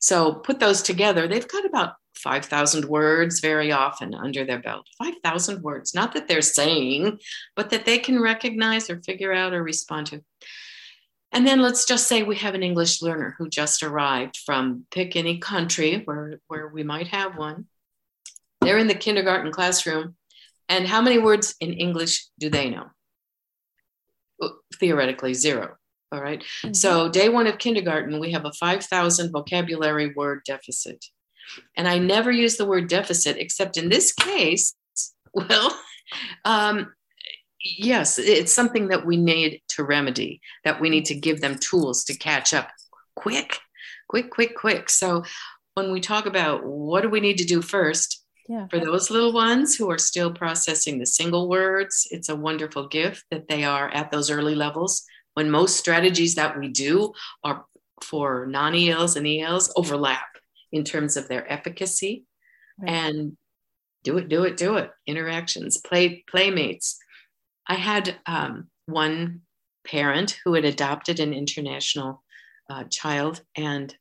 [0.00, 4.86] So put those together, they've got about 5,000 words very often under their belt.
[4.98, 7.18] 5,000 words, not that they're saying,
[7.56, 10.22] but that they can recognize or figure out or respond to.
[11.32, 15.16] And then let's just say we have an English learner who just arrived from pick
[15.16, 17.66] any country where, where we might have one.
[18.60, 20.14] They're in the kindergarten classroom.
[20.68, 22.86] And how many words in English do they know?
[24.78, 25.76] Theoretically, zero.
[26.10, 26.40] All right?
[26.40, 26.74] mm-hmm.
[26.74, 31.04] So, day one of kindergarten, we have a 5,000 vocabulary word deficit.
[31.76, 34.74] And I never use the word deficit, except in this case,
[35.34, 35.78] well,
[36.44, 36.92] um,
[37.62, 42.04] yes, it's something that we need to remedy, that we need to give them tools
[42.04, 42.68] to catch up
[43.14, 43.58] quick,
[44.08, 44.90] quick, quick, quick.
[44.90, 45.24] So
[45.74, 48.21] when we talk about what do we need to do first,
[48.52, 48.66] yeah.
[48.68, 53.24] for those little ones who are still processing the single words, it's a wonderful gift
[53.30, 57.12] that they are at those early levels when most strategies that we do
[57.42, 57.64] are
[58.02, 60.36] for non ELs and ELs overlap
[60.70, 62.26] in terms of their efficacy.
[62.78, 62.90] Right.
[62.90, 63.36] And
[64.04, 64.90] do it, do it, do it.
[65.06, 66.98] Interactions, play, playmates,
[67.66, 69.42] I had um, one
[69.86, 72.22] parent who had adopted an international
[72.68, 73.94] uh, child and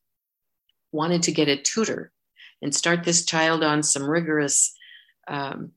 [0.91, 2.11] wanted to get a tutor
[2.61, 4.73] and start this child on some rigorous
[5.27, 5.71] um,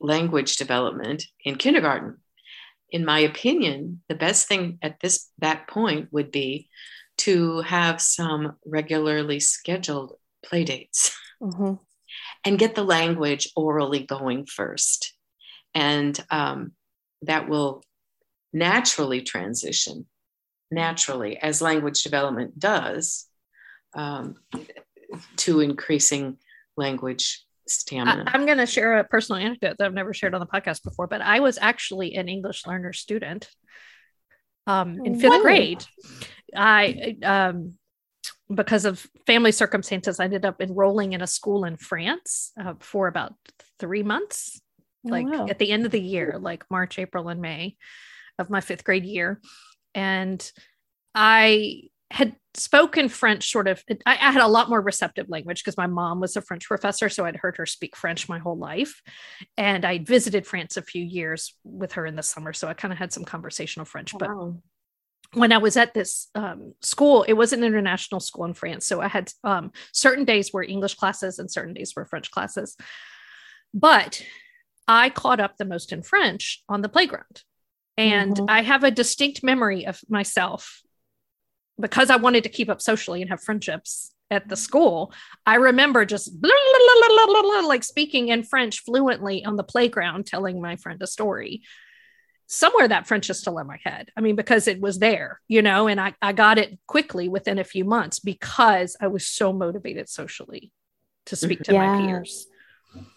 [0.00, 2.18] language development in kindergarten.
[2.90, 6.68] In my opinion, the best thing at this that point would be
[7.18, 11.74] to have some regularly scheduled play dates mm-hmm.
[12.44, 15.14] and get the language orally going first.
[15.74, 16.72] And um,
[17.22, 17.82] that will
[18.52, 20.06] naturally transition,
[20.70, 23.26] naturally, as language development does,
[23.94, 24.36] um,
[25.36, 26.38] to increasing
[26.76, 28.24] language stamina.
[28.26, 30.82] I, am going to share a personal anecdote that I've never shared on the podcast
[30.82, 33.48] before, but I was actually an English learner student
[34.66, 35.84] um, in fifth grade.
[36.54, 37.74] I, um,
[38.52, 43.08] because of family circumstances, I ended up enrolling in a school in France uh, for
[43.08, 43.34] about
[43.78, 44.60] three months,
[45.06, 45.46] oh, like wow.
[45.48, 47.76] at the end of the year, like March, April, and May
[48.38, 49.40] of my fifth grade year.
[49.94, 50.50] And
[51.14, 55.76] I had spoken French sort of, I, I had a lot more receptive language because
[55.76, 57.08] my mom was a French professor.
[57.08, 59.02] So I'd heard her speak French my whole life.
[59.56, 62.52] And I'd visited France a few years with her in the summer.
[62.52, 64.16] So I kind of had some conversational French.
[64.16, 64.56] But wow.
[65.32, 68.86] when I was at this um, school, it was an international school in France.
[68.86, 72.76] So I had um, certain days were English classes and certain days were French classes.
[73.74, 74.22] But
[74.86, 77.42] I caught up the most in French on the playground.
[77.96, 78.46] And mm-hmm.
[78.48, 80.80] I have a distinct memory of myself
[81.78, 84.60] because I wanted to keep up socially and have friendships at the mm-hmm.
[84.60, 85.12] school,
[85.46, 86.50] I remember just blah,
[87.26, 91.62] blah, blah, like speaking in French fluently on the playground, telling my friend a story.
[92.46, 94.10] Somewhere that French is still in my head.
[94.16, 97.58] I mean, because it was there, you know, and I, I got it quickly within
[97.58, 100.70] a few months because I was so motivated socially
[101.26, 101.86] to speak to yeah.
[101.86, 102.46] my peers.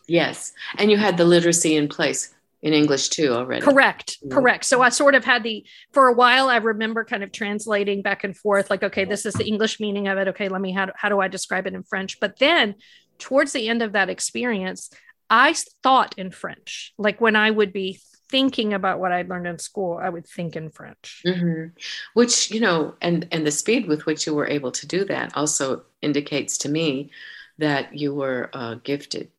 [0.07, 0.53] Yes.
[0.77, 3.61] And you had the literacy in place in English too already.
[3.61, 4.17] Correct.
[4.19, 4.33] Mm-hmm.
[4.33, 4.65] Correct.
[4.65, 8.23] So I sort of had the for a while I remember kind of translating back
[8.23, 10.87] and forth like okay this is the English meaning of it okay let me how,
[10.95, 12.75] how do I describe it in French but then
[13.19, 14.89] towards the end of that experience
[15.29, 19.59] I thought in French like when I would be thinking about what I'd learned in
[19.59, 21.21] school I would think in French.
[21.25, 21.77] Mm-hmm.
[22.15, 25.37] Which you know and and the speed with which you were able to do that
[25.37, 27.11] also indicates to me
[27.59, 29.29] that you were uh, gifted.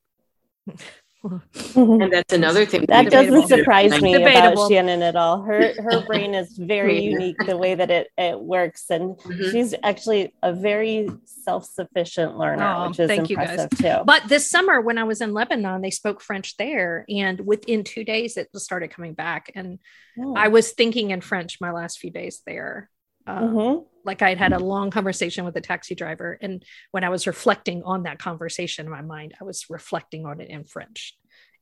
[1.74, 3.40] and that's another thing that debatable.
[3.40, 4.52] doesn't surprise me debatable.
[4.52, 5.42] about Shannon at all.
[5.42, 9.50] Her her brain is very unique the way that it, it works, and mm-hmm.
[9.50, 13.96] she's actually a very self sufficient learner, oh, which is impressive too.
[14.04, 18.04] But this summer, when I was in Lebanon, they spoke French there, and within two
[18.04, 19.80] days, it started coming back, and
[20.20, 20.34] oh.
[20.36, 22.90] I was thinking in French my last few days there.
[23.28, 23.82] Um, mm-hmm.
[24.04, 27.26] Like I had had a long conversation with a taxi driver, and when I was
[27.26, 31.14] reflecting on that conversation in my mind, I was reflecting on it in French,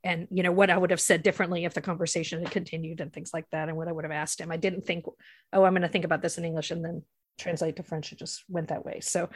[0.03, 3.11] and you know what I would have said differently if the conversation had continued and
[3.11, 4.51] things like that, and what I would have asked him.
[4.51, 5.05] I didn't think,
[5.51, 7.03] oh, I'm going to think about this in English and then
[7.37, 8.13] translate to French.
[8.13, 9.01] It just went that way.
[9.01, 9.29] So,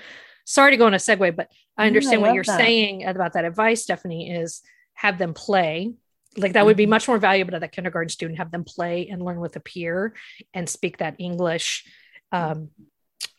[0.46, 2.58] sorry to go on a segue, but I understand I what you're that.
[2.58, 4.32] saying about that advice, Stephanie.
[4.32, 4.62] Is
[4.94, 5.94] have them play
[6.38, 6.91] like that would be mm-hmm.
[6.91, 10.13] much more valuable to that kindergarten student have them play and learn with a peer
[10.54, 11.86] and speak that english
[12.32, 12.70] um,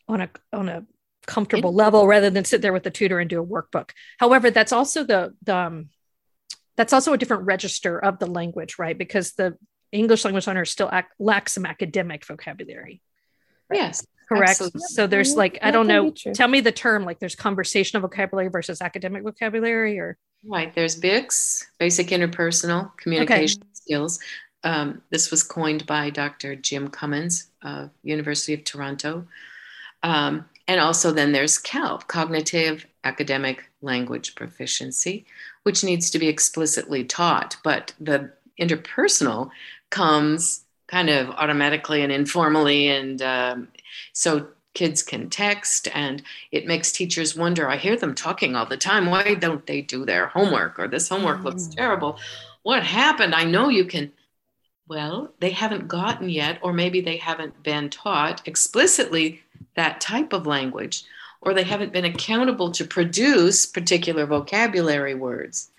[0.07, 0.85] on a on a
[1.25, 3.91] comfortable level rather than sit there with the tutor and do a workbook.
[4.17, 5.89] However, that's also the, the um,
[6.75, 8.97] that's also a different register of the language, right?
[8.97, 9.57] Because the
[9.91, 13.01] English language learner still act, lacks some academic vocabulary.
[13.69, 13.79] Right?
[13.79, 14.05] Yes.
[14.27, 14.49] Correct.
[14.51, 14.81] Absolutely.
[14.89, 18.81] So there's like, I don't know, tell me the term, like there's conversational vocabulary versus
[18.81, 20.17] academic vocabulary or.
[20.45, 20.73] Right.
[20.73, 23.69] There's BICS, basic interpersonal communication okay.
[23.73, 24.19] skills.
[24.63, 26.55] Um, this was coined by Dr.
[26.55, 29.27] Jim Cummins of University of Toronto.
[30.03, 35.25] Um, and also then there's CALP, cognitive academic language proficiency,
[35.63, 37.57] which needs to be explicitly taught.
[37.63, 39.51] But the interpersonal
[39.89, 42.87] comes kind of automatically and informally.
[42.87, 43.67] And um,
[44.13, 48.77] so kids can text and it makes teachers wonder i hear them talking all the
[48.77, 51.43] time why don't they do their homework or this homework mm.
[51.43, 52.17] looks terrible
[52.63, 54.11] what happened i know you can
[54.87, 59.41] well, they haven't gotten yet, or maybe they haven't been taught explicitly
[59.75, 61.03] that type of language,
[61.41, 65.71] or they haven't been accountable to produce particular vocabulary words,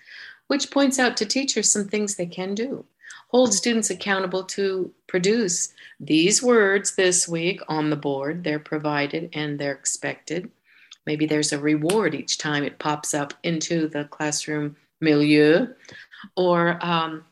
[0.47, 2.85] which points out to teachers some things they can do.
[3.29, 8.43] Hold students accountable to produce these words this week on the board.
[8.43, 10.49] They're provided and they're expected.
[11.05, 15.67] Maybe there's a reward each time it pops up into the classroom milieu,
[16.35, 17.25] or um,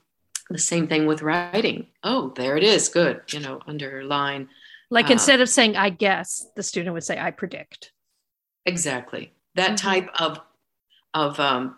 [0.49, 1.87] the same thing with writing.
[2.03, 2.89] Oh, there it is.
[2.89, 3.21] Good.
[3.31, 4.49] You know, underline.
[4.89, 7.91] Like uh, instead of saying I guess, the student would say I predict.
[8.65, 9.33] Exactly.
[9.55, 9.87] That mm-hmm.
[9.87, 10.39] type of
[11.13, 11.77] of um,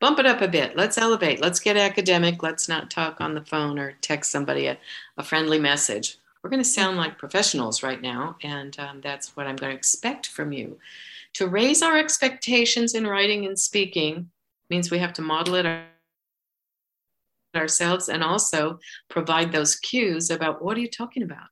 [0.00, 0.76] bump it up a bit.
[0.76, 1.40] Let's elevate.
[1.40, 2.42] Let's get academic.
[2.42, 4.78] Let's not talk on the phone or text somebody a,
[5.16, 6.18] a friendly message.
[6.42, 9.76] We're going to sound like professionals right now, and um, that's what I'm going to
[9.76, 10.76] expect from you.
[11.34, 14.28] To raise our expectations in writing and speaking
[14.68, 15.66] means we have to model it
[17.54, 18.78] ourselves and also
[19.08, 21.48] provide those cues about what are you talking about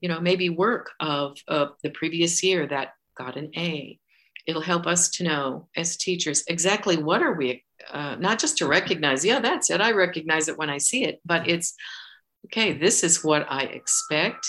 [0.00, 3.98] you know maybe work of, of the previous year that got an a
[4.46, 8.66] it'll help us to know as teachers exactly what are we uh, not just to
[8.66, 11.74] recognize yeah that's it i recognize it when i see it but it's
[12.46, 14.46] okay this is what i expect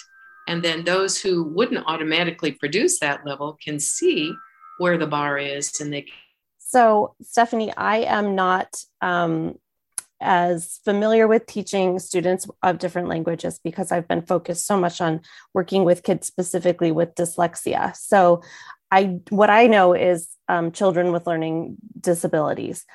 [0.47, 4.33] and then those who wouldn't automatically produce that level can see
[4.77, 6.13] where the bar is and they Can.
[6.57, 9.57] so stephanie i am not um,
[10.25, 15.21] as familiar with teaching students of different languages because I've been focused so much on
[15.53, 17.95] working with kids specifically with dyslexia.
[17.95, 18.41] So
[18.91, 22.85] I what I know is um, children with learning disabilities.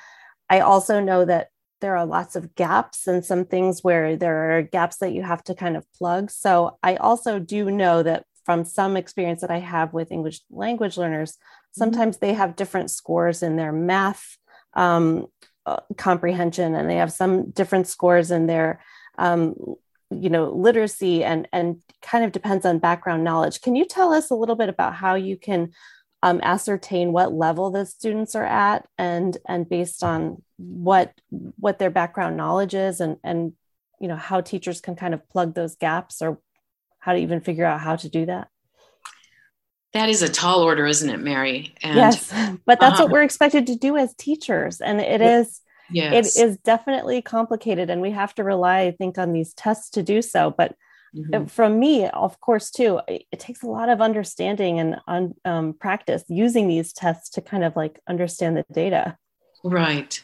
[0.49, 4.61] I also know that there are lots of gaps and some things where there are
[4.61, 6.29] gaps that you have to kind of plug.
[6.29, 10.97] So I also do know that from some experience that I have with English language
[10.97, 11.79] learners, mm-hmm.
[11.79, 14.37] sometimes they have different scores in their math
[14.73, 15.27] um,
[15.65, 18.81] uh, comprehension and they have some different scores in their
[19.17, 19.55] um,
[20.09, 23.61] you know literacy and and kind of depends on background knowledge.
[23.61, 25.71] Can you tell us a little bit about how you can
[26.23, 31.89] um, ascertain what level the students are at and and based on what what their
[31.89, 33.53] background knowledge is and and
[33.99, 36.39] you know how teachers can kind of plug those gaps or
[36.99, 38.49] how to even figure out how to do that
[39.93, 41.73] that is a tall order, isn't it, Mary?
[41.81, 42.33] And, yes,
[42.65, 45.61] but that's uh what we're expected to do as teachers, and it is.
[45.93, 46.37] Yes.
[46.37, 50.01] It is definitely complicated, and we have to rely, I think, on these tests to
[50.01, 50.49] do so.
[50.49, 50.73] But
[51.13, 51.47] mm-hmm.
[51.47, 56.69] from me, of course, too, it, takes a lot of understanding and um, practice using
[56.69, 59.17] these tests to kind of like understand the data.
[59.65, 60.21] Right.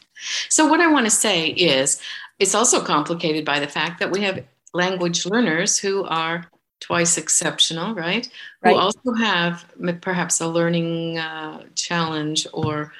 [0.47, 2.01] So, what I want to say is,
[2.39, 6.45] it's also complicated by the fact that we have language learners who are
[6.79, 8.29] twice exceptional, right?
[8.61, 8.73] right?
[8.73, 9.65] Who also have
[10.01, 12.93] perhaps a learning uh, challenge or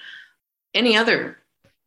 [0.74, 1.38] any other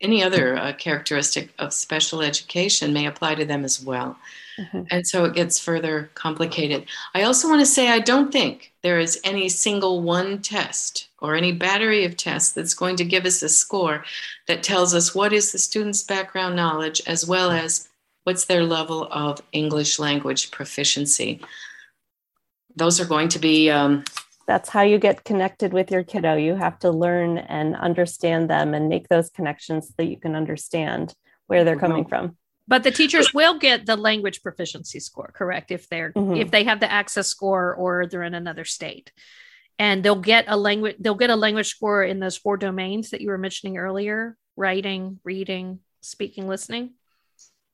[0.00, 4.16] any other uh, characteristic of special education may apply to them as well.
[4.58, 4.82] Mm-hmm.
[4.90, 6.86] And so it gets further complicated.
[7.14, 11.34] I also want to say I don't think there is any single one test or
[11.34, 14.04] any battery of tests that's going to give us a score
[14.48, 17.88] that tells us what is the student's background knowledge as well as
[18.24, 21.40] what's their level of English language proficiency
[22.80, 24.02] those are going to be um,
[24.46, 26.34] that's how you get connected with your kiddo.
[26.34, 30.34] You have to learn and understand them and make those connections so that you can
[30.34, 31.14] understand
[31.46, 32.36] where they're coming from.
[32.66, 35.70] But the teachers will get the language proficiency score correct?
[35.70, 36.36] If they're mm-hmm.
[36.36, 39.12] if they have the access score or they're in another state.
[39.78, 43.20] And they'll get a language they'll get a language score in those four domains that
[43.20, 46.94] you were mentioning earlier writing reading speaking listening.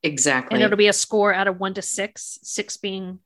[0.02, 0.56] Exactly.
[0.56, 3.20] And it'll be a score out of one to six six being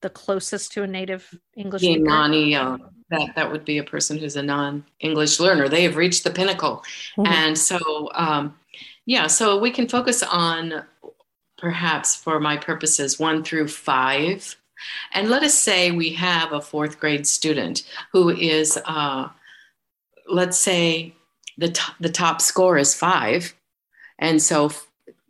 [0.00, 2.02] the closest to a native English speaker?
[2.02, 2.78] Nani, uh,
[3.10, 5.68] that that would be a person who's a non-English learner.
[5.68, 6.84] They have reached the pinnacle,
[7.16, 7.26] mm-hmm.
[7.26, 8.54] and so um,
[9.06, 10.84] yeah, so we can focus on
[11.56, 14.56] perhaps for my purposes one through five,
[15.12, 19.28] and let us say we have a fourth grade student who is, uh,
[20.28, 21.14] let's say,
[21.56, 23.54] the t- the top score is five,
[24.18, 24.70] and so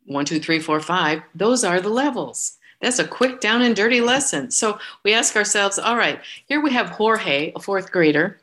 [0.05, 1.23] one, two, three, four, five.
[1.35, 4.51] Those are the levels that's a quick down and dirty lesson.
[4.51, 8.39] So we ask ourselves, all right, here we have Jorge, a fourth grader,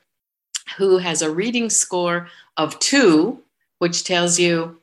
[0.77, 2.27] who has a reading score
[2.57, 3.41] of two,
[3.79, 4.79] which tells you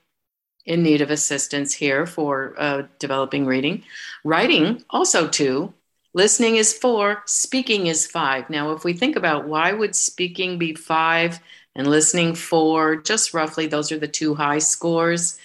[0.64, 3.82] in need of assistance here for uh, developing reading.
[4.24, 5.72] Writing, also two.
[6.14, 7.22] Listening is four.
[7.26, 8.48] Speaking is five.
[8.48, 11.40] Now, if we think about why would speaking be five
[11.74, 15.38] and listening four, just roughly, those are the two high scores.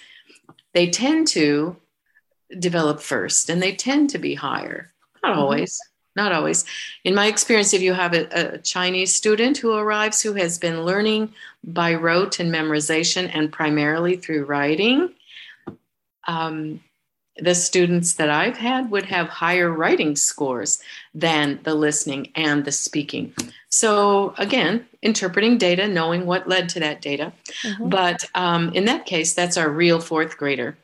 [0.74, 1.76] They tend to
[2.58, 4.92] develop first and they tend to be higher.
[5.22, 5.40] Not mm-hmm.
[5.40, 5.80] always
[6.18, 6.64] not always.
[7.04, 10.82] In my experience if you have a, a, chinese student who arrives who has been
[10.82, 11.32] learning
[11.64, 15.14] by rote and memorization and primarily through writing
[16.26, 16.80] um,
[17.36, 20.80] the students that i've had would have higher writing scores
[21.14, 23.32] than the listening and the speaking.
[23.70, 27.32] So again interpreting data knowing what led to that data.
[27.62, 27.88] Mm-hmm.
[27.88, 30.76] but um, in that case that's our real fourth grader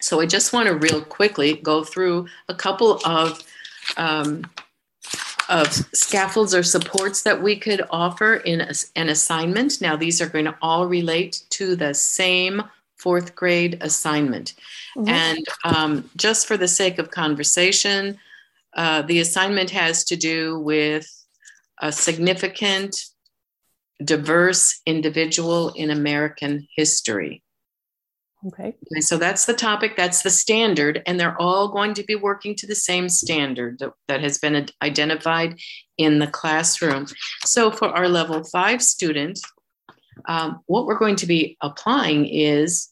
[0.00, 3.42] so I just want to real quickly go through a couple of
[3.96, 4.44] um,
[5.48, 9.80] of scaffolds or supports that we could offer in a, an assignment.
[9.80, 12.62] Now these are going to all relate to the same
[12.96, 14.54] fourth grade assignment.
[14.96, 15.08] Mm-hmm.
[15.08, 18.18] And um, just for the sake of conversation,
[18.76, 21.06] uh, the assignment has to do with
[21.80, 22.96] a significant,
[24.04, 27.42] diverse individual in American history.
[28.46, 28.68] Okay.
[28.68, 29.00] okay.
[29.00, 32.66] So that's the topic, that's the standard, and they're all going to be working to
[32.66, 35.58] the same standard that, that has been identified
[35.96, 37.06] in the classroom.
[37.44, 39.40] So for our level five student,
[40.26, 42.90] um, what we're going to be applying is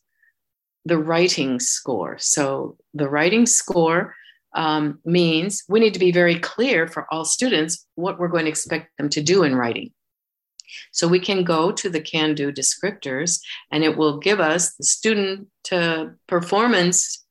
[0.84, 2.16] the writing score.
[2.18, 4.14] So the writing score
[4.54, 8.50] um, means we need to be very clear for all students what we're going to
[8.50, 9.92] expect them to do in writing.
[10.92, 14.84] So we can go to the can do descriptors and it will give us the
[14.84, 17.24] student to performance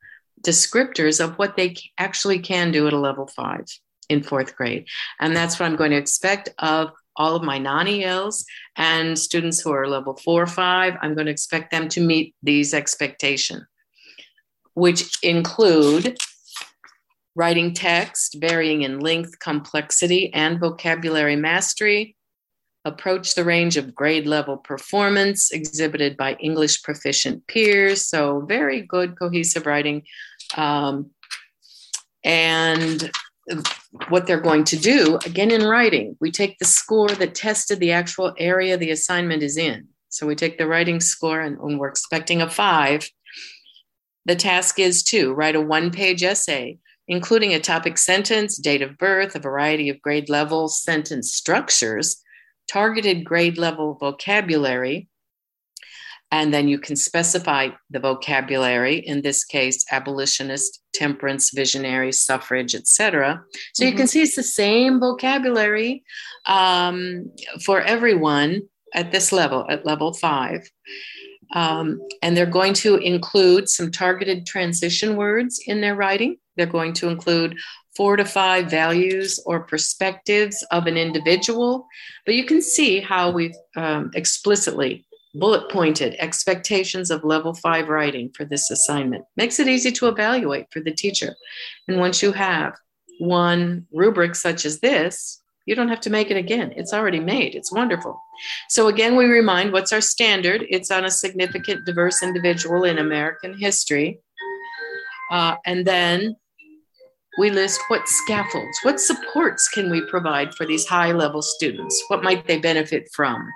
[0.45, 3.65] descriptors of what they actually can do at a level five
[4.09, 4.87] in fourth grade.
[5.19, 9.61] And that's what I'm going to expect of all of my non ELs and students
[9.61, 10.95] who are level four or five.
[11.01, 13.63] I'm going to expect them to meet these expectations,
[14.73, 16.17] which include
[17.35, 22.14] writing text varying in length, complexity, and vocabulary mastery,
[22.86, 28.05] approach the range of grade level performance exhibited by English proficient peers.
[28.05, 30.03] So, very good cohesive writing.
[30.55, 31.09] Um,
[32.23, 33.11] and
[34.09, 37.91] what they're going to do, again in writing, we take the score that tested the
[37.91, 39.88] actual area the assignment is in.
[40.09, 43.09] So we take the writing score, and when we're expecting a five,
[44.25, 48.97] the task is to write a one page essay, including a topic sentence, date of
[48.97, 52.23] birth, a variety of grade level sentence structures,
[52.68, 55.07] targeted grade level vocabulary,
[56.32, 63.41] and then you can specify the vocabulary in this case abolitionist temperance visionary suffrage etc
[63.74, 63.89] so mm-hmm.
[63.89, 64.07] you can mm-hmm.
[64.07, 66.03] see it's the same vocabulary
[66.45, 67.32] um,
[67.63, 68.61] for everyone
[68.93, 70.70] at this level at level five
[71.53, 76.93] um, and they're going to include some targeted transition words in their writing they're going
[76.93, 77.57] to include
[77.95, 81.87] four to five values or perspectives of an individual
[82.25, 88.31] but you can see how we've um, explicitly bullet pointed expectations of level five writing
[88.35, 89.25] for this assignment.
[89.35, 91.35] Makes it easy to evaluate for the teacher.
[91.87, 92.73] And once you have
[93.19, 96.73] one rubric such as this, you don't have to make it again.
[96.75, 97.55] It's already made.
[97.55, 98.21] It's wonderful.
[98.69, 100.63] So, again, we remind what's our standard?
[100.69, 104.19] It's on a significant diverse individual in American history.
[105.31, 106.35] Uh, and then
[107.38, 112.01] we list what scaffolds, what supports can we provide for these high level students?
[112.07, 113.47] What might they benefit from?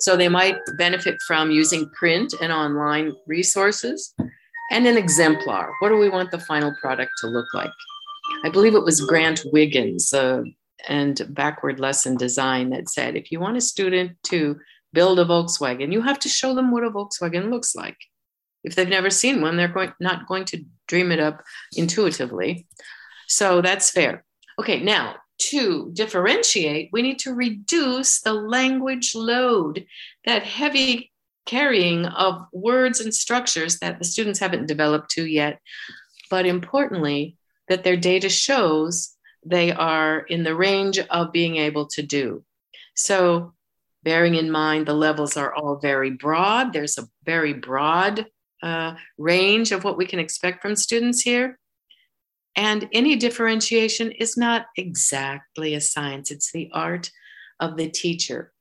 [0.00, 4.14] So they might benefit from using print and online resources
[4.70, 5.72] and an exemplar.
[5.80, 7.70] What do we want the final product to look like?
[8.44, 10.42] I believe it was Grant Wiggins uh,
[10.86, 14.58] and Backward Lesson Design that said if you want a student to
[14.92, 17.96] build a Volkswagen, you have to show them what a Volkswagen looks like.
[18.66, 21.42] If they've never seen one, they're going, not going to dream it up
[21.76, 22.66] intuitively.
[23.28, 24.24] So that's fair.
[24.58, 29.86] Okay, now to differentiate, we need to reduce the language load,
[30.24, 31.12] that heavy
[31.44, 35.60] carrying of words and structures that the students haven't developed to yet.
[36.28, 37.36] But importantly,
[37.68, 39.14] that their data shows
[39.44, 42.42] they are in the range of being able to do.
[42.96, 43.52] So,
[44.02, 48.26] bearing in mind the levels are all very broad, there's a very broad
[48.62, 51.58] uh, range of what we can expect from students here.
[52.56, 57.10] And any differentiation is not exactly a science, it's the art
[57.60, 58.52] of the teacher,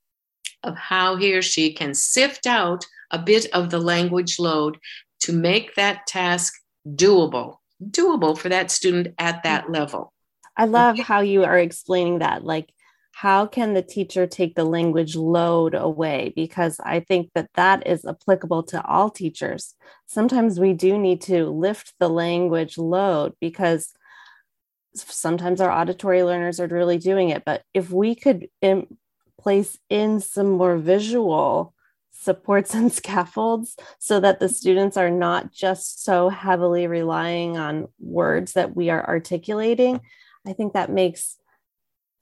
[0.63, 4.77] of how he or she can sift out a bit of the language load
[5.21, 6.53] to make that task
[6.87, 10.11] doable, doable for that student at that level.
[10.57, 12.43] I love how you are explaining that.
[12.43, 12.69] Like,
[13.17, 16.33] how can the teacher take the language load away?
[16.35, 19.73] Because i think that that is applicable to all teachers.
[20.05, 23.93] Sometimes we do need to lift the language load because
[24.95, 27.43] sometimes our auditory learners are really doing it.
[27.45, 28.85] But if we could in,
[29.39, 31.73] place in some more visual
[32.11, 38.53] supports and scaffolds so that the students are not just so heavily relying on words
[38.53, 39.99] that we are articulating
[40.47, 41.37] i think that makes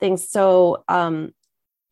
[0.03, 1.33] things so um,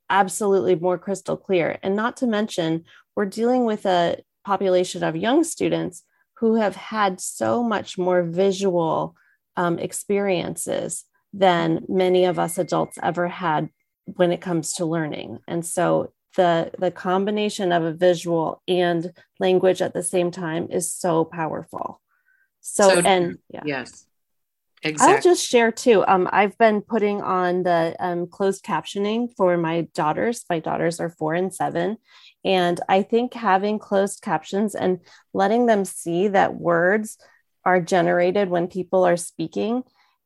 [0.09, 1.80] absolutely more crystal clear.
[1.82, 2.84] And not to mention,
[3.16, 6.03] we're dealing with a population of young students
[6.39, 9.16] who have had so much more visual
[9.55, 13.70] um, experiences than many of us adults ever had
[14.05, 15.39] when it comes to learning.
[15.47, 20.91] And so the the combination of a visual and language at the same time is
[20.91, 22.01] so powerful.
[22.59, 23.64] So, so and yeah.
[23.66, 24.05] Yes.
[24.84, 25.16] Exactly.
[25.16, 26.04] I'll just share too.
[26.08, 30.44] Um, I've been putting on the um, closed captioning for my daughters.
[30.50, 31.98] My daughters are four and seven.
[32.44, 35.00] And I think having closed captions and
[35.34, 37.18] letting them see that words
[37.64, 39.84] are generated when people are speaking,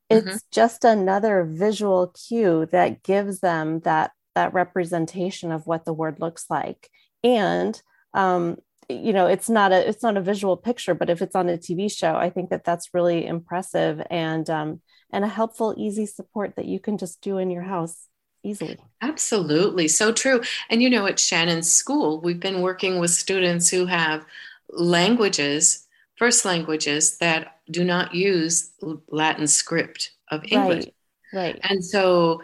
[0.09, 0.27] mm-hmm.
[0.29, 6.19] it's just another visual cue that gives them that that representation of what the word
[6.19, 6.89] looks like.
[7.23, 7.81] And
[8.13, 8.57] um,
[8.89, 11.57] you know it's not a it's not a visual picture but if it's on a
[11.57, 14.81] tv show i think that that's really impressive and um,
[15.11, 18.07] and a helpful easy support that you can just do in your house
[18.43, 18.77] easily.
[19.01, 19.87] Absolutely.
[19.87, 20.41] So true.
[20.69, 24.25] And you know at shannon's school we've been working with students who have
[24.69, 28.71] languages first languages that do not use
[29.09, 30.85] latin script of english.
[31.33, 31.59] Right, right.
[31.63, 32.41] and so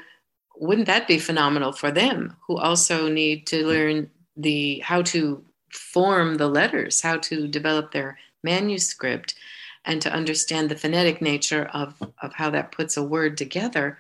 [0.58, 6.36] wouldn't that be phenomenal for them who also need to learn the how to form
[6.36, 9.36] the letters, how to develop their manuscript,
[9.86, 13.98] and to understand the phonetic nature of, of how that puts a word together?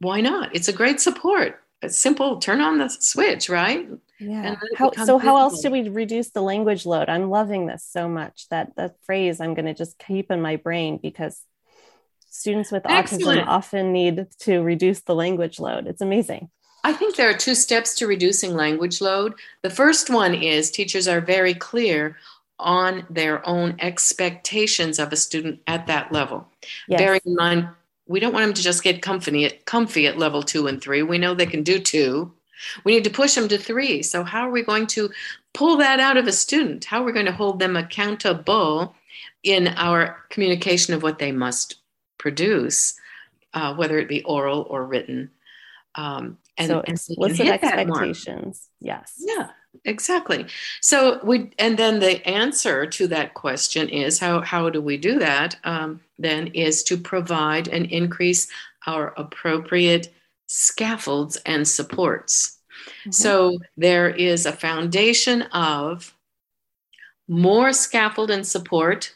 [0.00, 0.54] Why not?
[0.54, 1.60] It's a great support.
[1.80, 3.88] It's simple, turn on the switch, right?
[4.18, 4.56] Yeah.
[4.76, 7.08] How, so how else do we reduce the language load?
[7.08, 10.56] I'm loving this so much that that phrase I'm going to just keep in my
[10.56, 11.40] brain because
[12.28, 13.40] students with Excellent.
[13.40, 15.86] autism often need to reduce the language load.
[15.86, 16.50] It's amazing.
[16.84, 19.34] I think there are two steps to reducing language load.
[19.62, 22.16] The first one is teachers are very clear
[22.58, 26.48] on their own expectations of a student at that level.
[26.88, 26.98] Yes.
[26.98, 27.68] Bearing in mind,
[28.06, 31.02] we don't want them to just get comfy at, comfy at level two and three.
[31.02, 32.32] We know they can do two.
[32.84, 34.02] We need to push them to three.
[34.02, 35.10] So, how are we going to
[35.54, 36.84] pull that out of a student?
[36.84, 38.94] How are we going to hold them accountable
[39.44, 41.76] in our communication of what they must
[42.18, 42.94] produce,
[43.54, 45.30] uh, whether it be oral or written?
[45.94, 48.68] Um, and, so explicit expectations.
[48.80, 49.14] Yes.
[49.18, 49.50] Yeah,
[49.84, 50.46] exactly.
[50.80, 55.18] So we, and then the answer to that question is how how do we do
[55.18, 55.56] that?
[55.64, 58.48] Um, then is to provide and increase
[58.86, 60.12] our appropriate
[60.46, 62.58] scaffolds and supports.
[63.00, 63.10] Mm-hmm.
[63.12, 66.14] So there is a foundation of
[67.28, 69.14] more scaffold and support.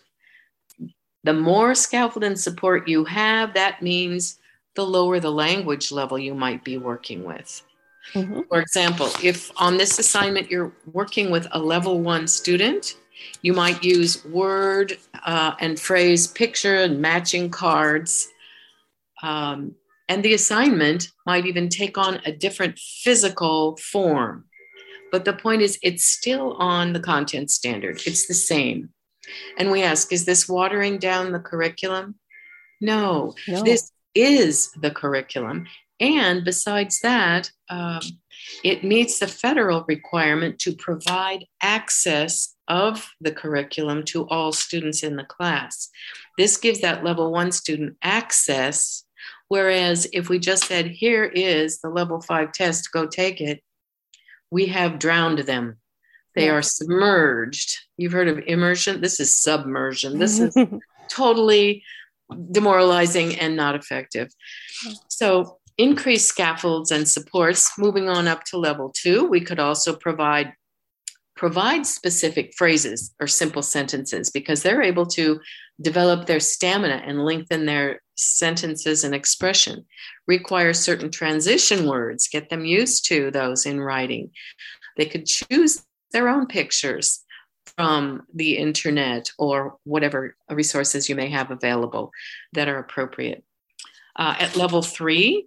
[1.25, 4.39] The more scaffold and support you have, that means
[4.75, 7.63] the lower the language level you might be working with.
[8.15, 8.41] Mm-hmm.
[8.49, 12.97] For example, if on this assignment you're working with a level one student,
[13.43, 18.29] you might use word uh, and phrase picture and matching cards.
[19.23, 19.77] Um,
[20.09, 24.47] and the assignment might even take on a different physical form.
[25.13, 28.91] But the point is, it's still on the content standard, it's the same.
[29.59, 32.17] And we ask, is this watering down the curriculum?
[32.81, 33.63] No, no.
[33.63, 35.67] this is the curriculum.
[36.01, 38.01] And besides that, um,
[38.65, 45.17] it meets the federal requirement to provide access of the curriculum to all students in
[45.17, 45.89] the class.
[46.39, 49.05] This gives that level one student access.
[49.49, 53.63] Whereas if we just said, here is the level five test, go take it,
[54.51, 55.79] we have drowned them.
[56.35, 57.79] They are submerged.
[57.97, 59.01] You've heard of immersion.
[59.01, 60.19] This is submersion.
[60.19, 60.57] This is
[61.09, 61.85] totally
[62.51, 64.29] demoralizing and not effective.
[65.09, 67.79] So, increased scaffolds and supports.
[67.79, 70.53] Moving on up to level two, we could also provide
[71.35, 75.41] provide specific phrases or simple sentences because they're able to
[75.81, 79.85] develop their stamina and lengthen their sentences and expression
[80.29, 84.31] require certain transition words get them used to those in writing
[84.97, 87.22] they could choose their own pictures
[87.77, 92.11] from the internet or whatever resources you may have available
[92.53, 93.45] that are appropriate.
[94.17, 95.47] Uh, at level three,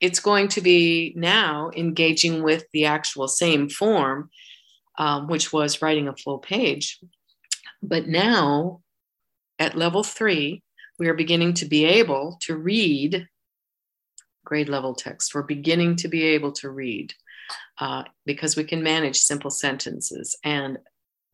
[0.00, 4.30] it's going to be now engaging with the actual same form,
[4.98, 7.00] um, which was writing a full page.
[7.82, 8.82] But now,
[9.58, 10.62] at level three,
[10.98, 13.28] we are beginning to be able to read
[14.44, 15.34] grade level text.
[15.34, 17.14] We're beginning to be able to read
[17.78, 20.78] uh, because we can manage simple sentences and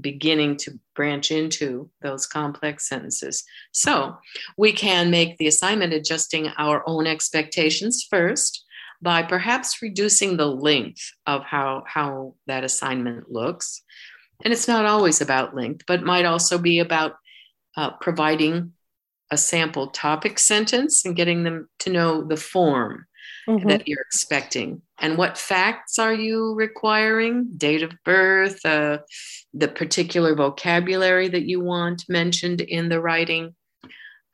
[0.03, 3.45] beginning to branch into those complex sentences.
[3.73, 4.17] So
[4.59, 8.65] we can make the assignment adjusting our own expectations first
[9.01, 13.83] by perhaps reducing the length of how, how that assignment looks.
[14.45, 17.15] And it's not always about length, but might also be about
[17.77, 18.73] uh, providing
[19.31, 23.07] a sample topic sentence and getting them to know the form
[23.49, 23.69] mm-hmm.
[23.69, 24.83] that you're expecting.
[25.01, 27.51] And what facts are you requiring?
[27.57, 28.99] Date of birth, uh,
[29.53, 33.55] the particular vocabulary that you want mentioned in the writing.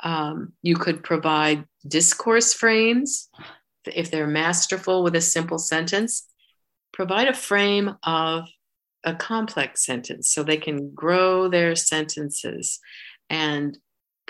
[0.03, 3.29] Um, you could provide discourse frames
[3.87, 6.27] if they're masterful with a simple sentence.
[6.93, 8.49] Provide a frame of
[9.05, 12.79] a complex sentence so they can grow their sentences
[13.31, 13.79] and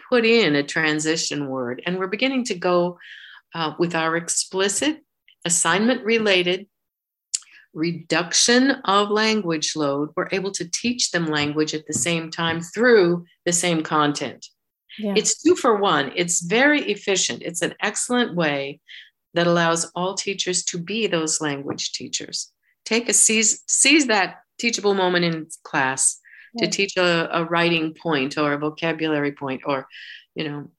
[0.08, 1.82] put in a transition word.
[1.86, 2.98] And we're beginning to go
[3.54, 4.98] uh, with our explicit
[5.44, 6.66] assignment related
[7.74, 13.24] reduction of language load, we're able to teach them language at the same time through
[13.44, 14.46] the same content.
[14.98, 15.14] Yeah.
[15.16, 16.12] It's two for one.
[16.16, 17.42] It's very efficient.
[17.42, 18.80] It's an excellent way
[19.34, 22.50] that allows all teachers to be those language teachers.
[22.84, 26.18] Take a seize, seize that teachable moment in class
[26.54, 26.64] yeah.
[26.64, 29.86] to teach a, a writing point or a vocabulary point or,
[30.34, 30.70] you know,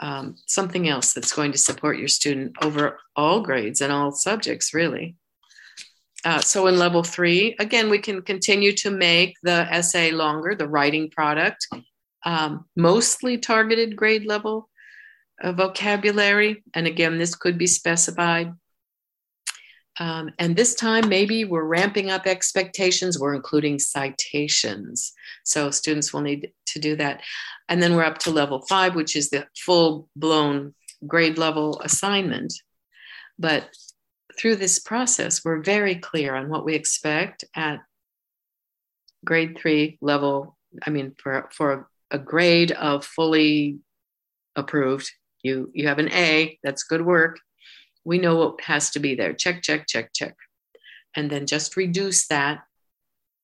[0.00, 4.74] um, something else that's going to support your student over all grades and all subjects,
[4.74, 5.16] really.
[6.24, 10.68] Uh, so in level three, again, we can continue to make the essay longer, the
[10.68, 11.66] writing product,
[12.24, 14.68] um, mostly targeted grade level
[15.42, 16.64] uh, vocabulary.
[16.74, 18.52] And again, this could be specified.
[19.98, 23.18] Um, and this time, maybe we're ramping up expectations.
[23.18, 25.12] We're including citations.
[25.44, 27.22] So students will need to do that.
[27.68, 30.74] And then we're up to level five, which is the full blown
[31.06, 32.54] grade level assignment.
[33.38, 33.68] But
[34.38, 37.80] through this process, we're very clear on what we expect at
[39.24, 40.56] grade three level.
[40.86, 43.78] I mean, for, for a grade of fully
[44.54, 45.10] approved,
[45.42, 47.38] you, you have an A, that's good work
[48.06, 49.34] we know what has to be there.
[49.34, 50.36] Check, check, check, check.
[51.16, 52.60] And then just reduce that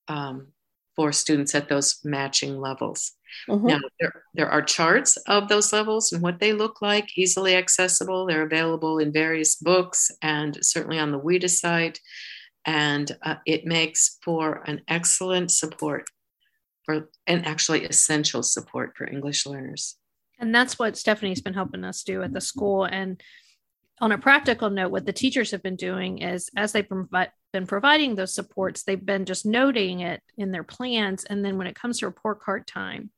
[0.07, 0.52] um,
[0.95, 3.13] for students at those matching levels.
[3.49, 3.67] Mm-hmm.
[3.67, 8.25] Now, there, there are charts of those levels and what they look like, easily accessible.
[8.25, 11.99] They're available in various books and certainly on the WIDA site.
[12.65, 16.05] And uh, it makes for an excellent support
[16.85, 19.95] for, and actually essential support for English learners.
[20.39, 22.85] And that's what Stephanie's been helping us do at the school.
[22.85, 23.21] And
[24.01, 28.15] on a practical note, what the teachers have been doing is as they've been providing
[28.15, 31.23] those supports, they've been just noting it in their plans.
[31.23, 33.11] And then when it comes to report card time,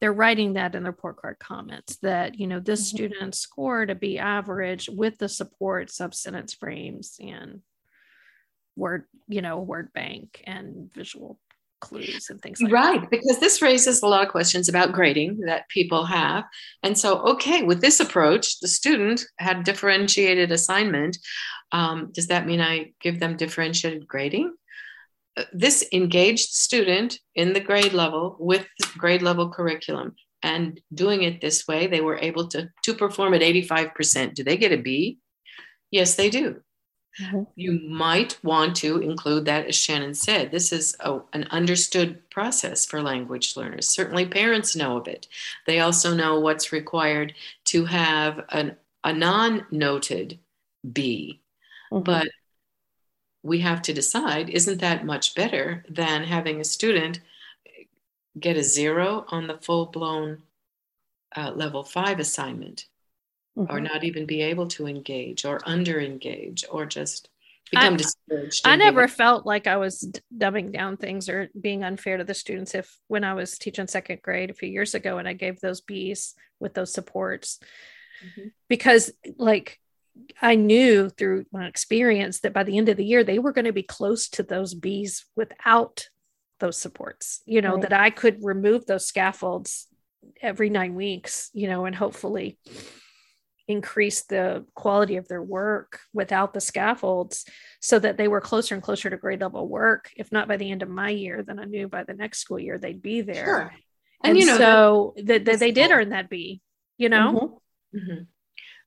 [0.00, 2.96] they're writing that in the report card comments that, you know, this mm-hmm.
[2.96, 7.60] student scored a B average with the support sub sentence frames and
[8.74, 11.38] word, you know, word bank and visual
[11.82, 13.10] clues and things like right, that.
[13.10, 16.44] because this raises a lot of questions about grading that people have.
[16.82, 21.18] And so, okay, with this approach, the student had differentiated assignment.
[21.72, 24.54] Um, does that mean I give them differentiated grading?
[25.36, 28.66] Uh, this engaged student in the grade level with
[28.96, 33.42] grade level curriculum and doing it this way, they were able to, to perform at
[33.42, 34.34] 85%.
[34.34, 35.18] Do they get a B?
[35.90, 36.60] Yes, they do.
[37.20, 37.42] Mm-hmm.
[37.56, 40.50] You might want to include that, as Shannon said.
[40.50, 43.88] This is a, an understood process for language learners.
[43.88, 45.28] Certainly, parents know of it.
[45.66, 47.34] They also know what's required
[47.66, 50.38] to have an, a non noted
[50.90, 51.40] B.
[51.92, 52.02] Mm-hmm.
[52.02, 52.28] But
[53.42, 57.20] we have to decide isn't that much better than having a student
[58.38, 60.42] get a zero on the full blown
[61.36, 62.86] uh, level five assignment?
[63.56, 63.72] Mm-hmm.
[63.72, 67.28] or not even be able to engage or under engage or just
[67.70, 68.66] become I, discouraged.
[68.66, 72.74] I never felt like I was dumbing down things or being unfair to the students.
[72.74, 75.80] If when I was teaching second grade a few years ago and I gave those
[75.80, 77.58] B's with those supports,
[78.24, 78.48] mm-hmm.
[78.68, 79.78] because like
[80.40, 83.64] I knew through my experience that by the end of the year, they were going
[83.64, 86.08] to be close to those B's without
[86.60, 87.82] those supports, you know, right.
[87.82, 89.88] that I could remove those scaffolds
[90.40, 92.58] every nine weeks, you know, and hopefully
[93.68, 97.44] increase the quality of their work without the scaffolds
[97.80, 100.70] so that they were closer and closer to grade level work if not by the
[100.70, 103.44] end of my year then i knew by the next school year they'd be there
[103.44, 103.74] sure.
[104.24, 106.60] and, and you know so that the, the, they did earn that b
[106.98, 107.58] you know
[107.94, 107.98] mm-hmm.
[107.98, 108.22] Mm-hmm.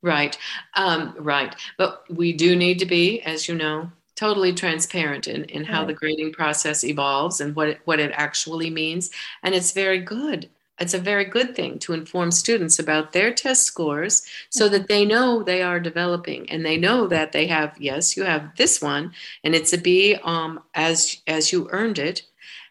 [0.02, 0.38] right
[0.76, 5.66] um, right but we do need to be as you know totally transparent in, in
[5.66, 5.88] how right.
[5.88, 9.10] the grading process evolves and what it, what it actually means
[9.44, 10.50] and it's very good
[10.80, 15.06] it's a very good thing to inform students about their test scores so that they
[15.06, 19.14] know they are developing and they know that they have yes you have this one
[19.44, 22.24] and it's a b um, as as you earned it.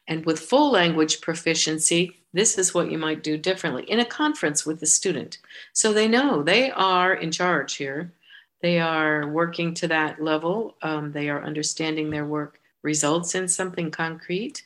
[0.07, 4.67] And with full language proficiency this is what you might do differently in a conference
[4.67, 5.39] with the student.
[5.73, 8.13] So they know they are in charge here.
[8.61, 10.75] They are working to that level.
[10.83, 14.65] Um, they are understanding their work results in something concrete.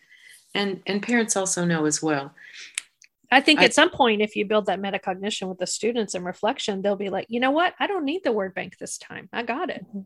[0.55, 2.33] And and parents also know as well
[3.31, 6.25] I think I, at some point, if you build that metacognition with the students and
[6.25, 7.75] reflection, they'll be like, you know what?
[7.79, 9.29] I don't need the word bank this time.
[9.33, 9.85] I got it.
[9.87, 10.01] Mm-hmm.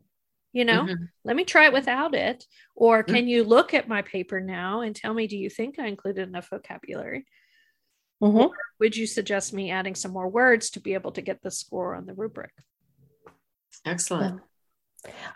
[0.51, 1.05] You know, mm-hmm.
[1.23, 2.45] let me try it without it.
[2.75, 3.27] Or can mm-hmm.
[3.27, 6.49] you look at my paper now and tell me, do you think I included enough
[6.49, 7.25] vocabulary?
[8.21, 8.37] Mm-hmm.
[8.37, 11.49] Or would you suggest me adding some more words to be able to get the
[11.49, 12.51] score on the rubric?
[13.85, 14.41] Excellent.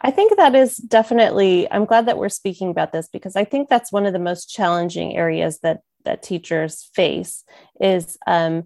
[0.01, 3.67] I think that is definitely, I'm glad that we're speaking about this because I think
[3.67, 7.43] that's one of the most challenging areas that that teachers face
[7.80, 8.64] is um,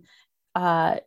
[0.55, 0.97] uh,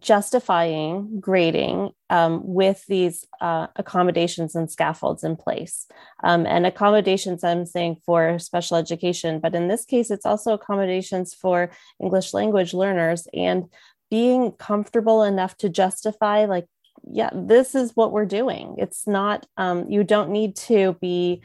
[0.00, 5.86] justifying grading um, with these uh, accommodations and scaffolds in place.
[6.22, 11.34] Um, and accommodations, I'm saying for special education, but in this case, it's also accommodations
[11.34, 13.64] for English language learners and
[14.10, 16.66] being comfortable enough to justify, like,
[17.10, 18.76] yeah, this is what we're doing.
[18.78, 21.42] It's not, um, you don't need to be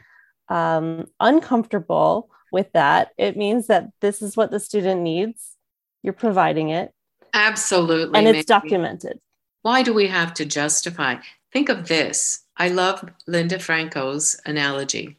[0.48, 3.12] um, uncomfortable with that.
[3.18, 5.56] It means that this is what the student needs.
[6.02, 6.92] You're providing it.
[7.32, 8.18] Absolutely.
[8.18, 8.44] And it's maybe.
[8.44, 9.20] documented.
[9.62, 11.16] Why do we have to justify?
[11.52, 12.44] Think of this.
[12.56, 15.18] I love Linda Franco's analogy,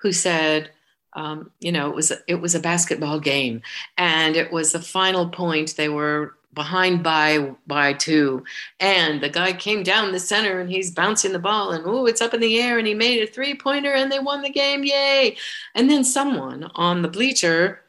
[0.00, 0.70] who said,
[1.14, 3.62] um, you know, it was it was a basketball game,
[3.98, 5.76] and it was the final point.
[5.76, 8.44] They were behind by by two.
[8.80, 12.20] And the guy came down the center and he's bouncing the ball and oh it's
[12.20, 14.84] up in the air and he made a three pointer and they won the game.
[14.84, 15.36] Yay!
[15.74, 17.82] And then someone on the bleacher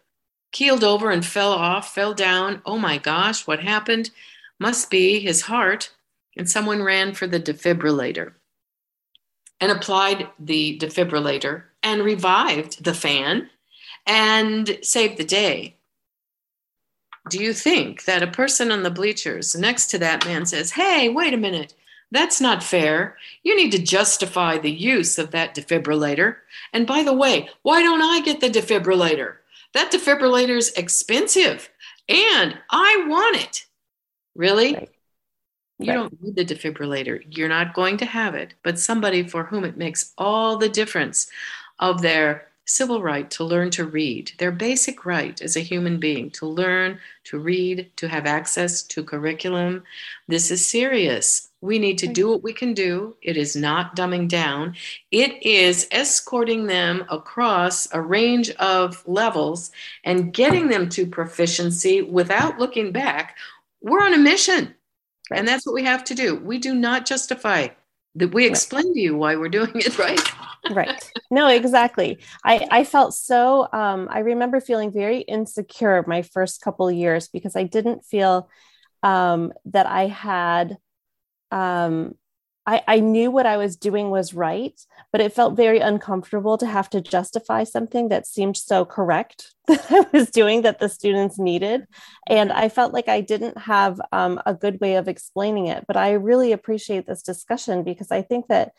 [0.52, 2.62] keeled over and fell off fell down.
[2.66, 4.12] Oh my gosh what happened?
[4.60, 5.92] Must be his heart.
[6.38, 8.34] And someone ran for the defibrillator
[9.60, 13.50] and applied the defibrillator and revived the fan
[14.06, 15.76] and saved the day
[17.30, 21.10] do you think that a person on the bleachers next to that man says, Hey,
[21.10, 21.74] wait a minute,
[22.12, 23.18] that's not fair.
[23.44, 26.38] You need to justify the use of that defibrillator.
[26.74, 29.36] And by the way, why don't I get the defibrillator?
[29.74, 31.70] That defibrillator is expensive
[32.10, 33.66] and I want it.
[34.36, 34.74] Really?
[34.74, 34.90] Right.
[35.80, 35.96] You right.
[35.96, 37.24] don't need the defibrillator.
[37.30, 41.28] You're not going to have it, but somebody for whom it makes all the difference
[41.80, 46.30] of their civil right to learn to read, their basic right as a human being
[46.32, 49.84] to learn, to read, to have access to curriculum.
[50.28, 51.50] This is serious.
[51.62, 53.16] We need to do what we can do.
[53.22, 54.76] It is not dumbing down.
[55.12, 59.72] It is escorting them across a range of levels
[60.04, 63.38] and getting them to proficiency without looking back.
[63.82, 64.74] We're on a mission.
[65.32, 66.36] And that's what we have to do.
[66.36, 67.70] We do not justify
[68.16, 70.20] that we explain to you why we're doing it right
[70.70, 76.62] right no exactly i i felt so um i remember feeling very insecure my first
[76.62, 78.50] couple years because i didn't feel
[79.04, 80.78] um that i had
[81.52, 82.14] um
[82.66, 84.80] I, I knew what I was doing was right,
[85.12, 89.84] but it felt very uncomfortable to have to justify something that seemed so correct that
[89.90, 91.88] I was doing that the students needed.
[92.28, 95.86] And I felt like I didn't have um, a good way of explaining it.
[95.88, 98.74] But I really appreciate this discussion because I think that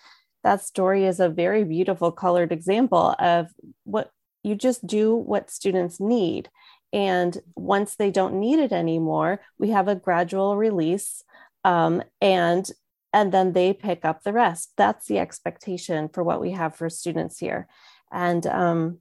[0.44, 3.48] that story is a very beautiful colored example of
[3.84, 4.10] what
[4.42, 6.48] you just do what students need.
[6.92, 11.24] And once they don't need it anymore, we have a gradual release
[11.64, 12.68] um, and
[13.14, 14.72] and then they pick up the rest.
[14.76, 17.68] That's the expectation for what we have for students here.
[18.10, 18.98] And um,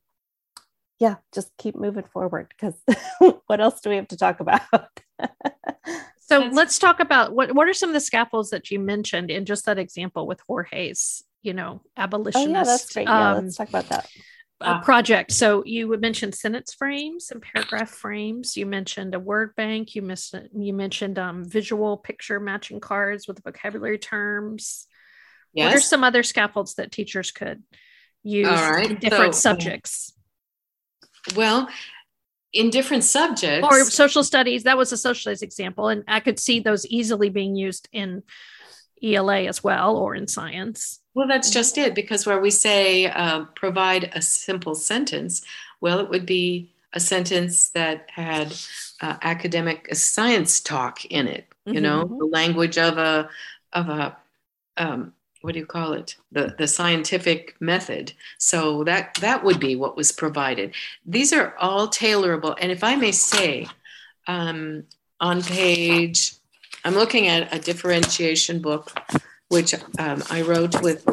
[1.00, 2.76] yeah, just keep moving forward because
[3.48, 4.62] what else do we have to talk about?
[6.20, 9.46] so let's talk about what, what are some of the scaffolds that you mentioned in
[9.46, 12.48] just that example with Jorge's, you know, abolitionist.
[12.48, 13.08] Oh, yeah, that's great.
[13.08, 14.10] Yeah, um, let's talk about that
[14.62, 15.32] uh, project.
[15.32, 18.56] So you would mention sentence frames and paragraph frames.
[18.56, 19.96] You mentioned a word bank.
[19.96, 24.88] You missed you mentioned um, visual picture matching cards with vocabulary terms.
[25.54, 25.66] Yes.
[25.66, 27.64] What are some other scaffolds that teachers could
[28.24, 28.48] use
[28.88, 30.14] in different so, subjects?
[31.36, 31.68] Well,
[32.54, 36.38] in different subjects or social studies that was a social studies example and i could
[36.38, 38.22] see those easily being used in
[39.02, 43.46] ela as well or in science well, that's just it, because where we say uh,
[43.56, 45.42] provide a simple sentence,
[45.82, 48.54] well, it would be a sentence that had
[49.02, 51.48] uh, academic science talk in it.
[51.66, 51.84] You mm-hmm.
[51.84, 53.30] know, the language of a
[53.74, 54.18] of a
[54.78, 56.16] um, what do you call it?
[56.32, 58.14] The the scientific method.
[58.38, 60.74] So that that would be what was provided.
[61.06, 63.68] These are all tailorable, and if I may say,
[64.28, 64.84] um,
[65.20, 66.34] on page,
[66.84, 68.92] I'm looking at a differentiation book
[69.52, 71.06] which um, I wrote with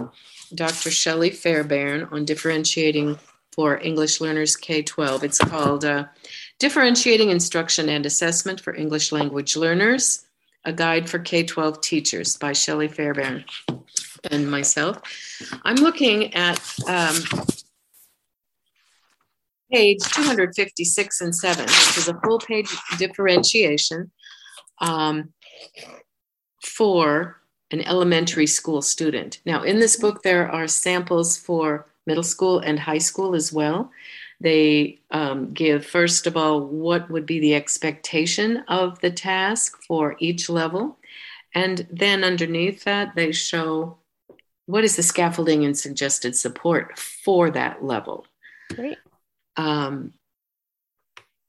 [0.54, 0.92] Dr.
[0.92, 3.18] Shelley Fairbairn on differentiating
[3.52, 5.24] for English learners K 12.
[5.24, 6.04] It's called uh,
[6.60, 10.24] Differentiating Instruction and Assessment for English Language Learners
[10.64, 13.44] A Guide for K 12 Teachers by Shelley Fairbairn
[14.30, 15.00] and myself.
[15.64, 17.16] I'm looking at um,
[19.72, 24.12] page 256 and 7, which is a full page differentiation
[24.80, 25.32] um,
[26.62, 27.37] for
[27.70, 29.40] an elementary school student.
[29.44, 33.90] Now, in this book, there are samples for middle school and high school as well.
[34.40, 40.16] They um, give, first of all, what would be the expectation of the task for
[40.18, 40.98] each level.
[41.54, 43.98] And then underneath that, they show
[44.66, 48.26] what is the scaffolding and suggested support for that level.
[48.74, 48.98] Great.
[49.56, 50.12] Um,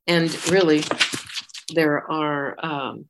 [0.07, 0.83] and really,
[1.73, 3.05] there are um,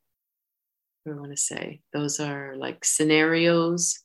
[1.06, 1.80] I want to say?
[1.92, 4.00] Those are like scenarios,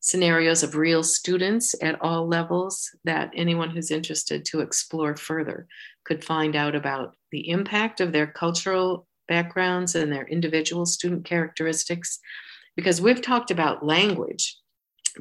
[0.00, 5.66] scenarios of real students at all levels that anyone who's interested to explore further
[6.04, 12.20] could find out about the impact of their cultural backgrounds and their individual student characteristics.
[12.76, 14.56] Because we've talked about language,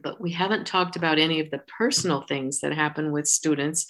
[0.03, 3.87] but we haven't talked about any of the personal things that happen with students.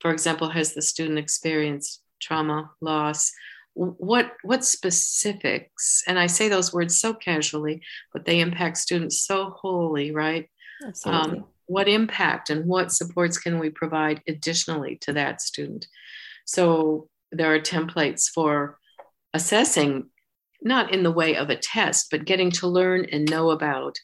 [0.00, 3.30] For example, has the student experienced trauma, loss?
[3.74, 9.50] What what specifics and i say those words so casually but they impact students so
[9.50, 10.48] wholly right?
[11.04, 15.86] Um, what impact and what supports can we provide additionally to that student?
[16.44, 18.78] So there are templates for
[19.32, 20.10] assessing
[20.62, 23.96] not in the way of a test, but getting to learn and know about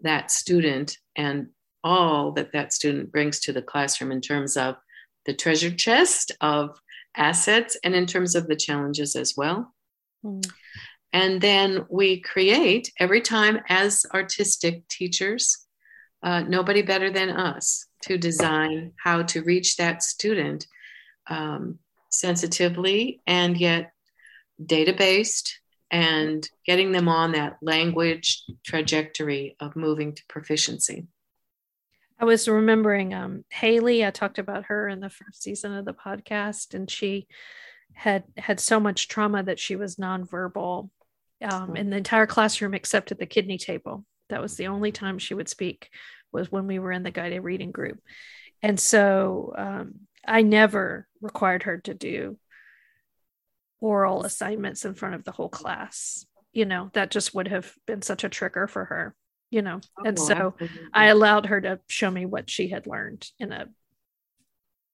[0.00, 1.48] that student and
[1.84, 4.76] all that that student brings to the classroom in terms of
[5.26, 6.80] the treasure chest of
[7.16, 9.74] assets and in terms of the challenges as well.
[10.24, 10.44] Mm.
[11.12, 15.66] And then we create every time as artistic teachers,
[16.22, 20.66] uh, nobody better than us to design how to reach that student
[21.28, 21.78] um,
[22.10, 23.92] sensitively and yet
[24.64, 31.06] data based and getting them on that language trajectory of moving to proficiency.
[32.18, 34.04] I was remembering um, Haley.
[34.04, 37.28] I talked about her in the first season of the podcast, and she
[37.92, 40.90] had had so much trauma that she was nonverbal
[41.42, 44.04] um, in the entire classroom except at the kidney table.
[44.30, 45.90] That was the only time she would speak
[46.32, 48.00] was when we were in the guided reading group,
[48.62, 49.94] and so um,
[50.26, 52.36] I never required her to do
[53.80, 56.26] oral assignments in front of the whole class.
[56.52, 59.14] You know, that just would have been such a trigger for her,
[59.50, 59.80] you know.
[59.98, 60.80] Oh, and so absolutely.
[60.92, 63.66] I allowed her to show me what she had learned in a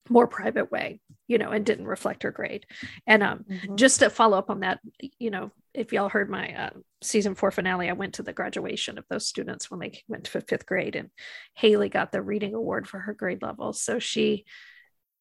[0.09, 2.67] more private way, you know, and didn't reflect her grade.
[3.07, 3.77] And um, mm-hmm.
[3.77, 4.81] just to follow up on that,
[5.19, 6.71] you know, if y'all heard my uh,
[7.03, 10.41] season four finale, I went to the graduation of those students when they went to
[10.41, 11.11] fifth grade, and
[11.55, 13.73] Haley got the reading award for her grade level.
[13.73, 14.45] So she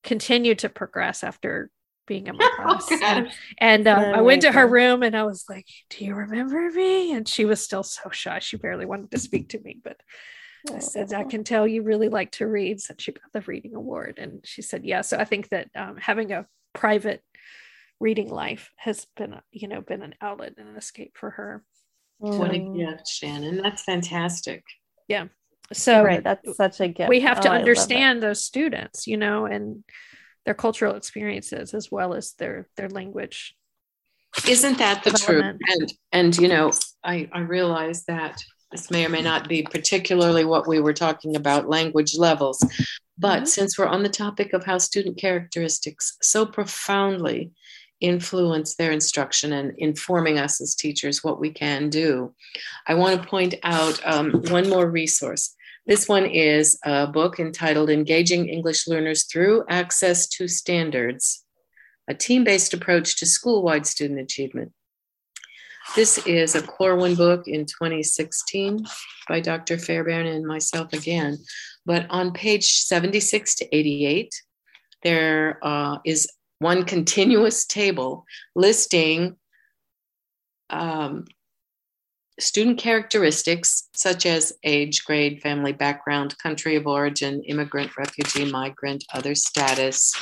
[0.04, 1.72] continued to progress after
[2.06, 2.88] being in my oh, class.
[2.92, 3.26] oh,
[3.58, 7.14] and um, I went to her room and I was like, Do you remember me?
[7.14, 8.40] And she was still so shy.
[8.40, 9.80] She barely wanted to speak to me.
[9.84, 9.98] But
[10.74, 13.76] I said, I can tell you really like to read since you got the reading
[13.76, 14.18] award.
[14.18, 15.02] And she said, Yeah.
[15.02, 17.24] So I think that um, having a private
[18.00, 21.64] reading life has been, you know, been an outlet and an escape for her.
[22.20, 23.62] What a gift, Shannon.
[23.62, 24.64] That's fantastic.
[25.08, 25.28] Yeah.
[25.72, 27.10] So right, that's such a gift.
[27.10, 29.84] We have to oh, understand those students, you know, and
[30.46, 33.56] their cultural experiences as well as their their language
[34.48, 35.44] isn't that the truth?
[35.44, 36.72] and and you know
[37.04, 38.42] i i realize that
[38.74, 42.60] this may or may not be particularly what we were talking about language levels.
[43.18, 43.46] But mm-hmm.
[43.46, 47.52] since we're on the topic of how student characteristics so profoundly
[48.02, 52.34] influence their instruction and informing us as teachers what we can do
[52.86, 55.56] i want to point out um, one more resource
[55.86, 61.44] this one is a book entitled Engaging English Learners Through Access to Standards,
[62.08, 64.72] a team based approach to school wide student achievement.
[65.96, 68.86] This is a Corwin book in 2016
[69.28, 69.78] by Dr.
[69.78, 71.38] Fairbairn and myself again.
[71.86, 74.34] But on page 76 to 88,
[75.04, 76.28] there uh, is
[76.60, 78.26] one continuous table
[78.56, 79.36] listing
[80.70, 81.26] um,
[82.40, 89.36] student characteristics such as age, grade, family background, country of origin, immigrant, refugee, migrant, other
[89.36, 90.14] status,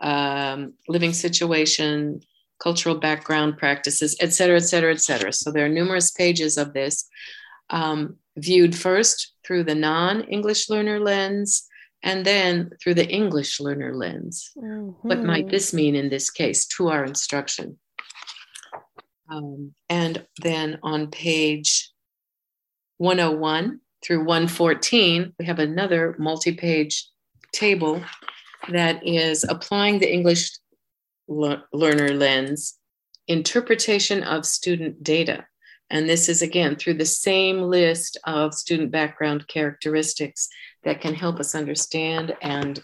[0.00, 2.20] um, living situation,
[2.58, 5.32] cultural background, practices, et cetera, et cetera, et cetera.
[5.32, 7.08] So there are numerous pages of this
[7.70, 11.66] um, viewed first through the non English learner lens
[12.02, 14.50] and then through the English learner lens.
[14.56, 15.08] Mm-hmm.
[15.08, 17.78] What might this mean in this case to our instruction?
[19.28, 21.90] Um, and then on page
[22.98, 27.08] 101 through 114, we have another multi page
[27.52, 28.02] table
[28.68, 30.50] that is applying the English
[31.28, 32.78] le- learner lens,
[33.26, 35.46] interpretation of student data.
[35.90, 40.48] And this is again through the same list of student background characteristics
[40.84, 42.80] that can help us understand and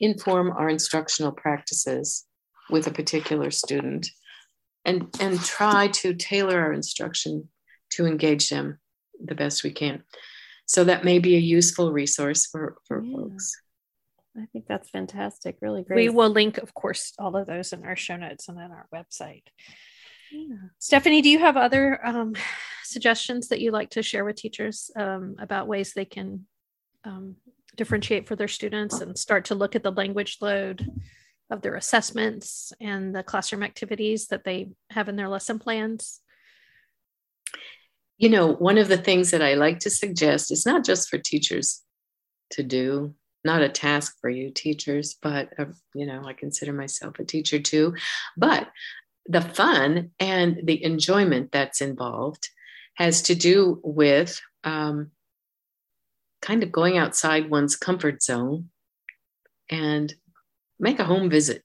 [0.00, 2.24] inform our instructional practices
[2.70, 4.08] with a particular student
[4.86, 7.48] and and try to tailor our instruction
[7.90, 8.78] to engage them
[9.22, 10.02] the best we can.
[10.66, 13.16] So that may be a useful resource for for yeah.
[13.16, 13.60] folks.
[14.38, 15.96] I think that's fantastic really great.
[15.96, 18.86] we will link of course all of those in our show notes and on our
[18.94, 19.44] website.
[20.30, 20.56] Yeah.
[20.78, 22.34] stephanie do you have other um,
[22.84, 26.46] suggestions that you'd like to share with teachers um, about ways they can
[27.04, 27.36] um,
[27.76, 30.86] differentiate for their students and start to look at the language load
[31.50, 36.20] of their assessments and the classroom activities that they have in their lesson plans?
[38.18, 41.18] You know, one of the things that I like to suggest is not just for
[41.18, 41.82] teachers
[42.52, 47.18] to do, not a task for you teachers, but, uh, you know, I consider myself
[47.18, 47.94] a teacher too.
[48.36, 48.68] But
[49.26, 52.48] the fun and the enjoyment that's involved
[52.94, 55.10] has to do with um,
[56.40, 58.70] kind of going outside one's comfort zone
[59.70, 60.14] and
[60.78, 61.62] make a home visit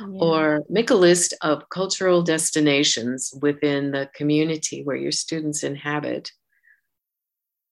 [0.00, 0.06] yeah.
[0.20, 6.30] or make a list of cultural destinations within the community where your students inhabit.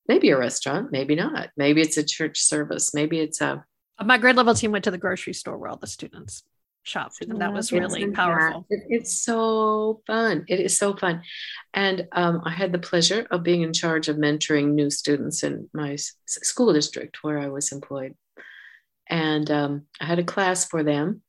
[0.09, 1.51] Maybe a restaurant, maybe not.
[1.57, 2.93] Maybe it's a church service.
[2.93, 3.65] Maybe it's a.
[4.05, 6.43] My grade level team went to the grocery store where all the students
[6.83, 7.13] shop.
[7.21, 8.67] And that was really powerful.
[8.69, 10.45] It, it's so fun.
[10.49, 11.23] It is so fun.
[11.73, 15.69] And um, I had the pleasure of being in charge of mentoring new students in
[15.73, 15.97] my
[16.27, 18.15] school district where I was employed.
[19.09, 21.23] And um, I had a class for them.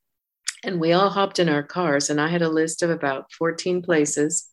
[0.64, 3.82] And we all hopped in our cars, and I had a list of about 14
[3.82, 4.48] places.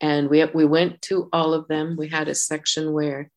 [0.00, 1.96] And we, we went to all of them.
[1.96, 3.30] We had a section where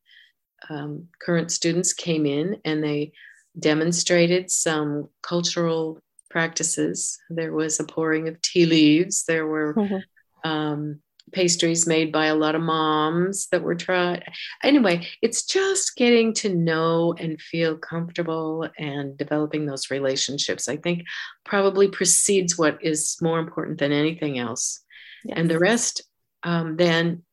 [0.69, 3.13] um, current students came in and they
[3.57, 7.19] demonstrated some cultural practices.
[7.29, 9.23] There was a pouring of tea leaves.
[9.25, 9.95] There were mm-hmm.
[10.49, 11.01] um,
[11.31, 14.23] pastries made by a lot of moms that were tried.
[14.63, 20.67] Anyway, it's just getting to know and feel comfortable and developing those relationships.
[20.67, 21.03] I think
[21.45, 24.83] probably precedes what is more important than anything else.
[25.23, 25.37] Yes.
[25.37, 26.03] And the rest
[26.43, 27.23] um, then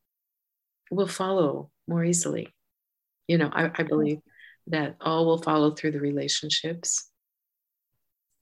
[0.91, 2.55] will follow more easily.
[3.27, 4.19] You know, I, I believe
[4.69, 7.09] that all will follow through the relationships.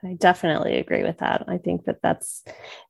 [0.05, 1.45] I definitely agree with that.
[1.49, 2.45] I think that that's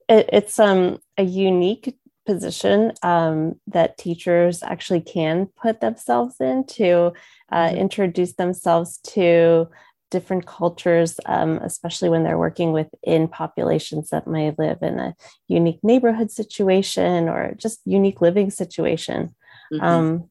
[0.08, 1.96] it, it's um a unique
[2.26, 7.12] position um, that teachers actually can put themselves in to
[7.52, 7.76] uh, mm-hmm.
[7.76, 9.68] introduce themselves to
[10.10, 15.14] different cultures, um, especially when they're working within populations that may live in a
[15.48, 19.34] unique neighborhood situation or just unique living situation.
[19.72, 19.84] Mm-hmm.
[19.84, 20.30] Um,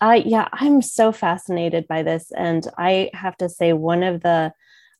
[0.00, 4.52] I yeah, I'm so fascinated by this, and I have to say one of the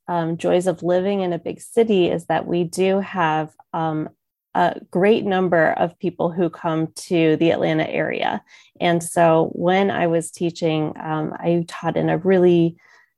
[0.09, 4.09] um, joys of living in a big city is that we do have um,
[4.55, 8.43] a great number of people who come to the Atlanta area.
[8.81, 12.77] And so when I was teaching, um, I taught in a really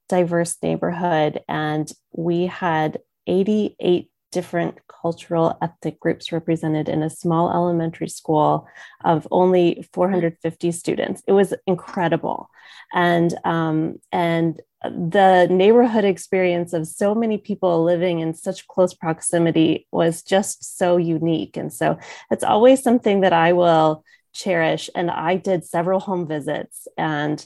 [0.08, 8.08] diverse neighborhood, and we had 88 different cultural ethnic groups represented in a small elementary
[8.08, 8.66] school
[9.04, 11.22] of only 450 students.
[11.28, 12.50] It was incredible.
[12.92, 14.60] And, um, and
[14.90, 20.96] the neighborhood experience of so many people living in such close proximity was just so
[20.96, 21.56] unique.
[21.56, 21.98] And so
[22.30, 24.90] it's always something that I will cherish.
[24.94, 27.44] And I did several home visits and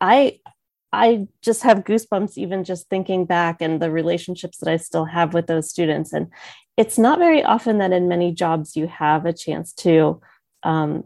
[0.00, 0.40] I
[0.92, 5.34] I just have goosebumps even just thinking back and the relationships that I still have
[5.34, 6.12] with those students.
[6.12, 6.28] And
[6.76, 10.20] it's not very often that in many jobs you have a chance to
[10.62, 11.04] um,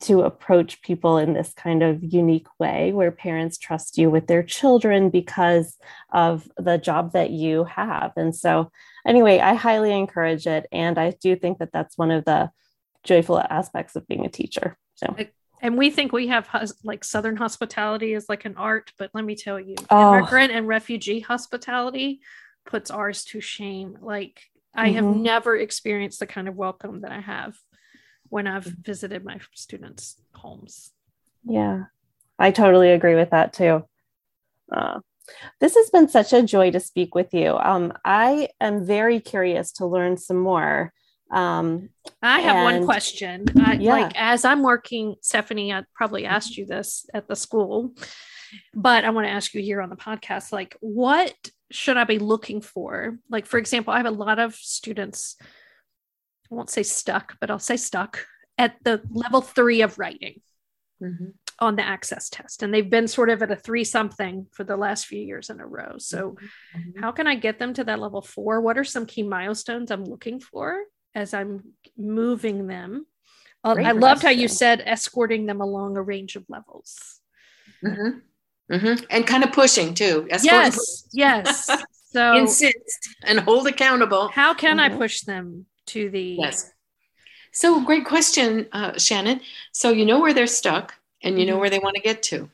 [0.00, 4.42] to approach people in this kind of unique way where parents trust you with their
[4.42, 5.76] children because
[6.12, 8.12] of the job that you have.
[8.16, 8.70] And so,
[9.06, 10.66] anyway, I highly encourage it.
[10.72, 12.50] And I do think that that's one of the
[13.04, 14.76] joyful aspects of being a teacher.
[14.96, 15.16] So,
[15.62, 16.48] and we think we have
[16.84, 20.16] like Southern hospitality is like an art, but let me tell you, oh.
[20.16, 22.20] immigrant and refugee hospitality
[22.66, 23.98] puts ours to shame.
[24.00, 24.40] Like,
[24.74, 24.96] I mm-hmm.
[24.96, 27.56] have never experienced the kind of welcome that I have
[28.30, 30.92] when I've visited my students' homes.
[31.44, 31.84] Yeah,
[32.38, 33.84] I totally agree with that too.
[34.72, 35.00] Uh,
[35.60, 37.56] this has been such a joy to speak with you.
[37.56, 40.92] Um, I am very curious to learn some more.
[41.30, 41.90] Um,
[42.22, 43.44] I have and, one question.
[43.64, 43.92] I, yeah.
[43.92, 47.94] Like, as I'm working, Stephanie, I probably asked you this at the school,
[48.74, 51.34] but I want to ask you here on the podcast like, what
[51.70, 53.18] should I be looking for?
[53.28, 55.36] Like, for example, I have a lot of students
[56.50, 58.26] I won't say stuck, but I'll say stuck
[58.58, 60.40] at the level three of writing
[61.02, 61.28] mm-hmm.
[61.58, 62.62] on the access test.
[62.62, 65.60] And they've been sort of at a three something for the last few years in
[65.60, 65.94] a row.
[65.98, 66.36] So,
[66.76, 67.00] mm-hmm.
[67.00, 68.60] how can I get them to that level four?
[68.60, 70.82] What are some key milestones I'm looking for
[71.14, 73.06] as I'm moving them?
[73.62, 77.20] Uh, I loved how you said escorting them along a range of levels.
[77.84, 78.18] Mm-hmm.
[78.74, 79.04] Mm-hmm.
[79.10, 80.26] And kind of pushing too.
[80.42, 81.70] yes, yes.
[82.12, 84.28] So insist and hold accountable.
[84.28, 84.98] How can I mm-hmm.
[84.98, 86.72] push them to the yes.
[87.52, 89.40] So great question uh, shannon.
[89.72, 91.60] So you know where they're stuck and you know mm-hmm.
[91.60, 92.48] where they want to get to.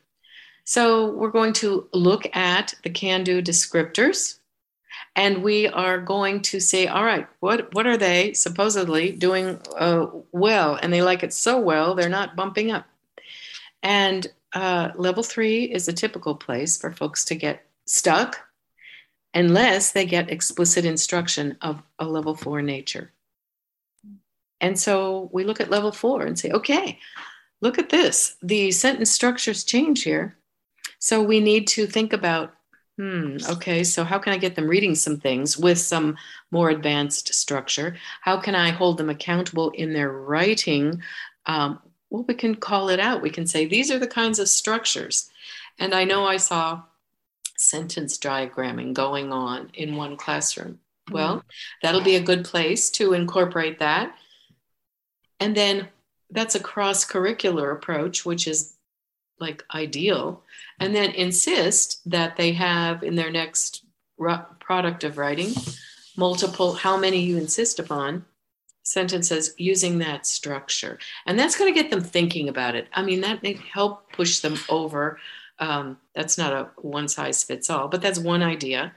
[0.64, 4.38] So we're going to look at the can do descriptors
[5.14, 10.06] and we are going to say all right what what are they supposedly doing uh,
[10.32, 10.78] well?
[10.80, 12.86] And they like it so well they're not bumping up.
[13.82, 18.40] And uh, level three is a typical place for folks to get stuck
[19.34, 23.12] unless they get explicit instruction of a level four nature
[24.60, 26.98] and so we look at level four and say, okay,
[27.60, 28.36] look at this.
[28.42, 30.36] The sentence structures change here.
[30.98, 32.54] So we need to think about,
[32.98, 36.16] hmm, okay, so how can I get them reading some things with some
[36.50, 37.96] more advanced structure?
[38.22, 41.02] How can I hold them accountable in their writing?
[41.44, 43.22] Um, well, we can call it out.
[43.22, 45.30] We can say, these are the kinds of structures.
[45.78, 46.82] And I know I saw
[47.58, 50.78] sentence diagramming going on in one classroom.
[51.10, 51.48] Well, mm-hmm.
[51.82, 54.14] that'll be a good place to incorporate that
[55.40, 55.88] and then
[56.30, 58.74] that's a cross curricular approach, which is
[59.38, 60.42] like ideal.
[60.80, 63.84] And then insist that they have in their next
[64.60, 65.52] product of writing
[66.16, 68.24] multiple, how many you insist upon
[68.82, 70.98] sentences using that structure.
[71.26, 72.88] And that's going to get them thinking about it.
[72.92, 75.18] I mean, that may help push them over.
[75.58, 78.94] Um, that's not a one size fits all, but that's one idea.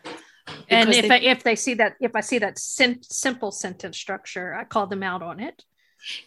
[0.70, 3.98] And if they, I, if they see that if I see that sim- simple sentence
[3.98, 5.64] structure, I call them out on it.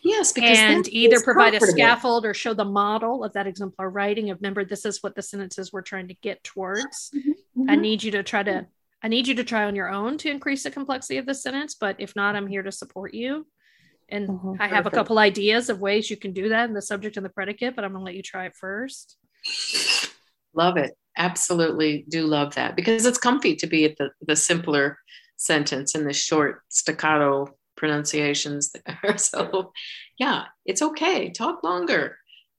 [0.02, 4.30] Yes, because and either provide a scaffold or show the model of that exemplar writing.
[4.30, 7.10] Of remember, this is what the sentences we're trying to get towards.
[7.14, 7.70] Mm-hmm.
[7.70, 8.66] I need you to try to.
[9.04, 11.74] I need you to try on your own to increase the complexity of the sentence,
[11.74, 13.46] but if not, I'm here to support you.
[14.08, 14.52] And mm-hmm.
[14.60, 14.94] I have Perfect.
[14.94, 17.74] a couple ideas of ways you can do that in the subject and the predicate,
[17.74, 19.16] but I'm going to let you try it first.
[20.54, 20.92] Love it.
[21.16, 24.98] Absolutely do love that because it's comfy to be at the, the simpler
[25.36, 27.48] sentence and the short staccato
[27.82, 29.16] pronunciations there.
[29.18, 29.72] So,
[30.16, 31.30] yeah, it's okay.
[31.30, 32.16] Talk longer.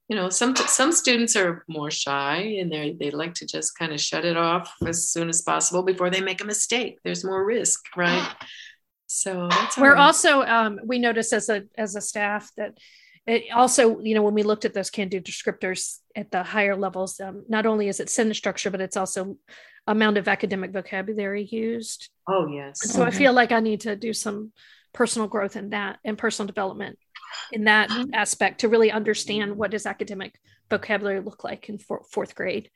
[0.08, 3.92] You know, some some students are more shy and they they like to just kind
[3.94, 6.98] of shut it off as soon as possible before they make a mistake.
[7.02, 8.28] There's more risk, right?
[9.06, 9.48] So
[9.78, 12.78] we're also um, we notice as a as a staff that
[13.26, 16.74] it also you know when we looked at those can do descriptors at the higher
[16.74, 19.36] levels, um, not only is it sentence structure, but it's also
[19.86, 22.10] amount of academic vocabulary used.
[22.26, 22.80] Oh yes.
[22.80, 23.08] so mm-hmm.
[23.08, 24.52] I feel like I need to do some
[24.94, 26.98] personal growth in that and personal development
[27.52, 28.14] in that mm-hmm.
[28.14, 30.40] aspect to really understand what does academic
[30.70, 32.70] vocabulary look like in for, fourth grade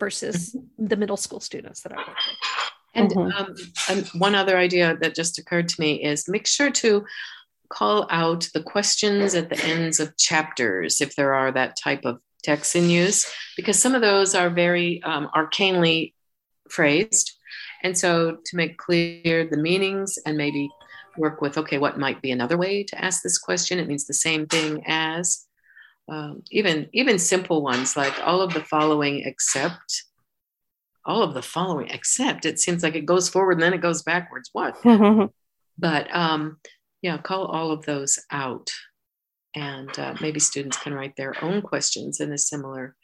[0.00, 0.86] versus mm-hmm.
[0.86, 2.16] the middle school students that I work with.
[2.94, 3.38] And, mm-hmm.
[3.38, 3.54] um,
[3.88, 7.04] and one other idea that just occurred to me is make sure to
[7.68, 12.18] call out the questions at the ends of chapters if there are that type of
[12.42, 16.14] text in use, because some of those are very um, arcanely
[16.70, 17.34] phrased.
[17.82, 20.70] And so to make clear the meanings and maybe
[21.18, 23.78] work with, okay, what might be another way to ask this question?
[23.78, 25.44] It means the same thing as.
[26.10, 30.04] Um, even even simple ones like all of the following except
[31.04, 34.02] all of the following except it seems like it goes forward and then it goes
[34.02, 34.78] backwards what
[35.78, 36.58] but um,
[37.02, 38.70] yeah call all of those out
[39.54, 42.96] and uh, maybe students can write their own questions in a similar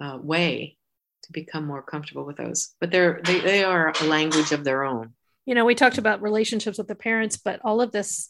[0.00, 0.76] uh, way
[1.22, 4.84] to become more comfortable with those but they're they, they are a language of their
[4.84, 5.12] own
[5.46, 8.28] you know we talked about relationships with the parents but all of this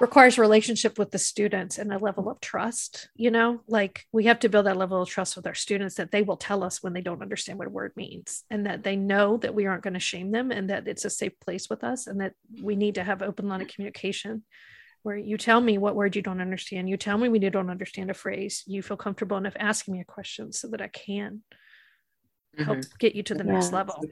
[0.00, 3.60] requires relationship with the students and a level of trust you know?
[3.68, 6.38] Like we have to build that level of trust with our students that they will
[6.38, 9.54] tell us when they don't understand what a word means and that they know that
[9.54, 12.20] we aren't going to shame them and that it's a safe place with us and
[12.20, 12.32] that
[12.62, 14.42] we need to have open line of communication
[15.02, 17.70] where you tell me what word you don't understand you tell me when you don't
[17.70, 21.42] understand a phrase you feel comfortable enough asking me a question so that i can
[22.58, 22.96] help mm-hmm.
[22.98, 23.52] get you to the yeah.
[23.52, 24.02] next level.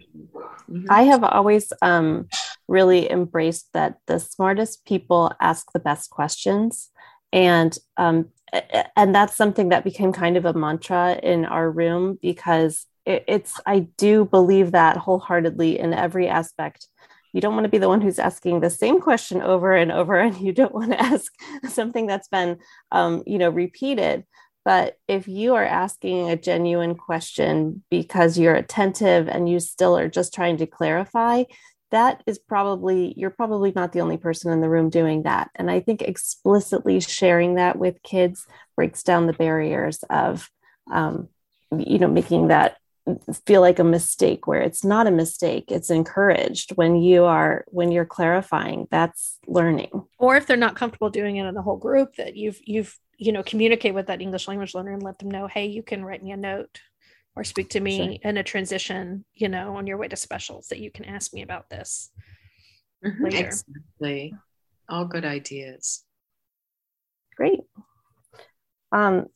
[0.70, 0.86] Mm-hmm.
[0.90, 2.28] I have always um,
[2.66, 6.90] really embraced that the smartest people ask the best questions.
[7.32, 8.30] And um,
[8.96, 13.60] and that's something that became kind of a mantra in our room because it, it's
[13.66, 16.86] I do believe that wholeheartedly in every aspect.
[17.34, 20.18] You don't want to be the one who's asking the same question over and over,
[20.18, 21.30] and you don't want to ask
[21.68, 22.58] something that's been,
[22.90, 24.24] um, you know, repeated.
[24.68, 30.10] But if you are asking a genuine question because you're attentive and you still are
[30.10, 31.44] just trying to clarify,
[31.90, 35.50] that is probably, you're probably not the only person in the room doing that.
[35.54, 38.46] And I think explicitly sharing that with kids
[38.76, 40.50] breaks down the barriers of,
[40.92, 41.30] um,
[41.74, 42.76] you know, making that
[43.46, 47.90] feel like a mistake where it's not a mistake it's encouraged when you are when
[47.90, 52.16] you're clarifying that's learning or if they're not comfortable doing it in the whole group
[52.16, 55.46] that you've you've you know communicate with that english language learner and let them know
[55.46, 56.80] hey you can write me a note
[57.36, 58.30] or speak to me sure.
[58.30, 61.42] in a transition you know on your way to specials that you can ask me
[61.42, 62.10] about this
[63.04, 63.24] mm-hmm.
[63.24, 64.34] later exactly
[64.88, 66.04] all good ideas
[67.36, 67.60] great
[68.92, 69.26] um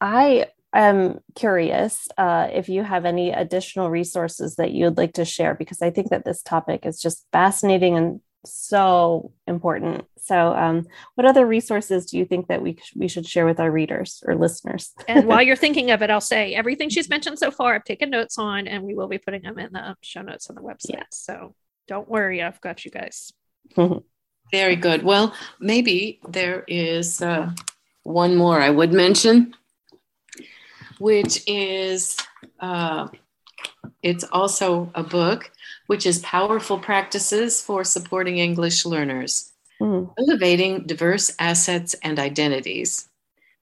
[0.00, 5.54] i am curious uh, if you have any additional resources that you'd like to share
[5.54, 10.06] because i think that this topic is just fascinating and so important.
[10.18, 13.70] So, um, what other resources do you think that we we should share with our
[13.70, 14.92] readers or listeners?
[15.08, 18.10] and while you're thinking of it, I'll say everything she's mentioned so far, I've taken
[18.10, 20.90] notes on, and we will be putting them in the show notes on the website.
[20.90, 21.04] Yeah.
[21.10, 21.54] So,
[21.88, 23.32] don't worry, I've got you guys.
[24.50, 25.02] Very good.
[25.02, 27.52] Well, maybe there is uh,
[28.02, 29.54] one more I would mention,
[30.98, 32.16] which is
[32.60, 33.08] uh,
[34.02, 35.50] it's also a book
[35.86, 40.10] which is Powerful Practices for Supporting English Learners, mm.
[40.18, 43.08] Elevating Diverse Assets and Identities.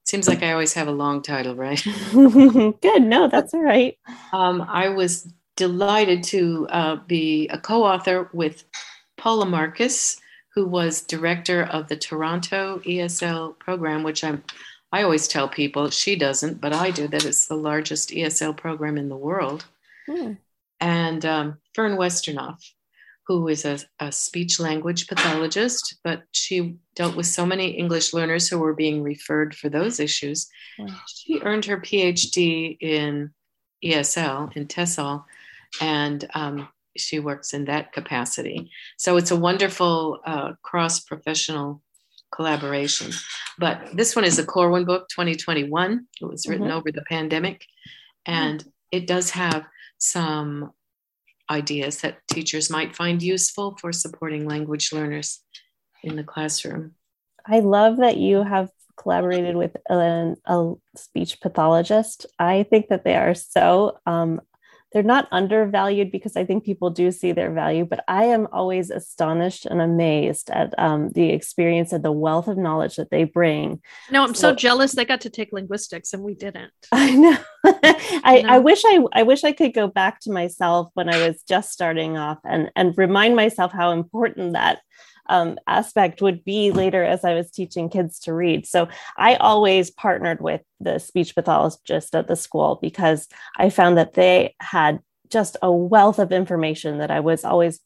[0.05, 1.81] Seems like I always have a long title, right?
[2.13, 3.03] Good.
[3.03, 3.97] No, that's all right.
[4.33, 8.65] Um, I was delighted to uh, be a co author with
[9.17, 10.19] Paula Markus,
[10.53, 14.43] who was director of the Toronto ESL program, which I'm
[14.91, 18.95] I always tell people she doesn't, but I do that it's the largest ESL program
[18.95, 19.65] in the world.
[20.07, 20.33] Hmm
[20.83, 22.59] and um, Fern Westernoff,
[23.25, 28.49] who is a, a speech language pathologist, but she dealt with so many English learners
[28.49, 30.49] who were being referred for those issues.
[30.77, 30.87] Wow.
[31.07, 33.31] She earned her PhD in
[33.81, 35.23] ESL, in TESOL,
[35.79, 36.67] and um,
[36.97, 38.69] she works in that capacity.
[38.97, 41.81] So it's a wonderful uh, cross professional
[42.29, 43.11] collaboration.
[43.57, 46.07] But this one is a Corwin book, 2021.
[46.21, 46.73] It was written Mhm.
[46.73, 47.65] over the pandemic,
[48.25, 48.61] and
[48.91, 49.65] it does have
[50.03, 50.71] some
[51.49, 55.41] ideas that teachers might find useful for supporting language learners
[56.03, 56.95] in the classroom.
[57.45, 62.25] I love that you have collaborated with an, a speech pathologist.
[62.39, 64.41] I think that they are so, um,
[64.93, 68.89] they're not undervalued because I think people do see their value, but I am always
[68.91, 73.81] astonished and amazed at um, the experience and the wealth of knowledge that they bring.
[74.11, 76.71] No, I'm so So- jealous they got to take linguistics and we didn't.
[76.91, 77.37] I know.
[77.65, 81.27] I, You I wish I I wish I could go back to myself when I
[81.27, 84.79] was just starting off and and remind myself how important that
[85.27, 88.65] um, aspect would be later as I was teaching kids to read.
[88.65, 88.87] So
[89.17, 93.27] I always partnered with the speech pathologist at the school because
[93.57, 97.79] I found that they had just a wealth of information that I was always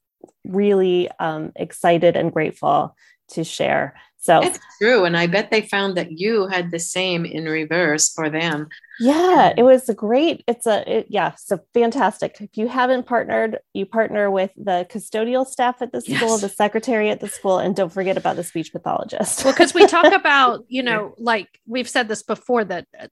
[0.46, 2.96] really um, excited and grateful
[3.30, 3.96] to share.
[4.20, 5.06] So That's true.
[5.06, 8.68] And I bet they found that you had the same in reverse for them.
[9.00, 10.44] Yeah, it was a great.
[10.48, 12.38] It's a it, yeah, so fantastic.
[12.42, 16.42] If you haven't partnered, you partner with the custodial staff at the school, Yes.
[16.42, 19.46] the secretary at the school, and don't forget about the speech pathologist.
[19.46, 23.08] Well, because we talk about, you know, like we've said this before that uh,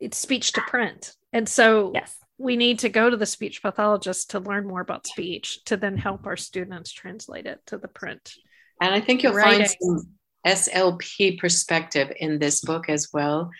[0.00, 1.14] it's speech to print.
[1.32, 5.06] And so yes, we need to go to the speech pathologist to learn more about
[5.06, 8.34] speech to then help our students translate it to the print.
[8.80, 9.66] And I think you'll Writing.
[9.66, 10.08] find some
[10.46, 13.50] SLP perspective in this book as well.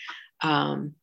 [0.43, 0.95] Um,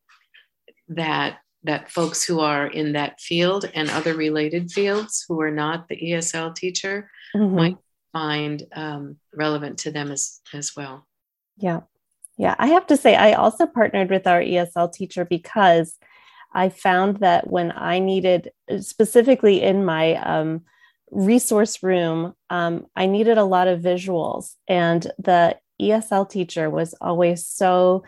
[0.88, 5.88] that that folks who are in that field and other related fields who are not
[5.88, 7.50] the ESL teacher Mhm.
[7.54, 7.76] might
[8.12, 11.06] find um, relevant to them as as well.
[11.58, 11.80] yeah,
[12.38, 12.54] yeah.
[12.58, 15.96] I have to say, I also partnered with our ESL teacher because
[16.54, 18.50] I found that when I needed,
[18.80, 20.62] specifically in my um,
[21.12, 27.46] resource room, um, I needed a lot of visuals, and the ESL teacher was always
[27.46, 28.04] so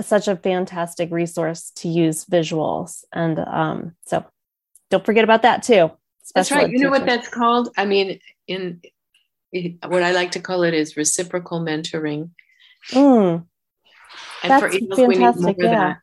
[0.00, 4.24] such a fantastic resource to use visuals, and um, so
[4.90, 5.90] don't forget about that too.
[6.34, 6.70] That's right.
[6.70, 7.68] You know what that's called?
[7.76, 8.18] I mean,
[8.48, 8.80] in
[9.52, 12.30] it, what I like to call it is reciprocal mentoring.
[12.90, 13.46] Mm,
[14.42, 15.94] And for That's ELs, we need more of fantastic, yeah.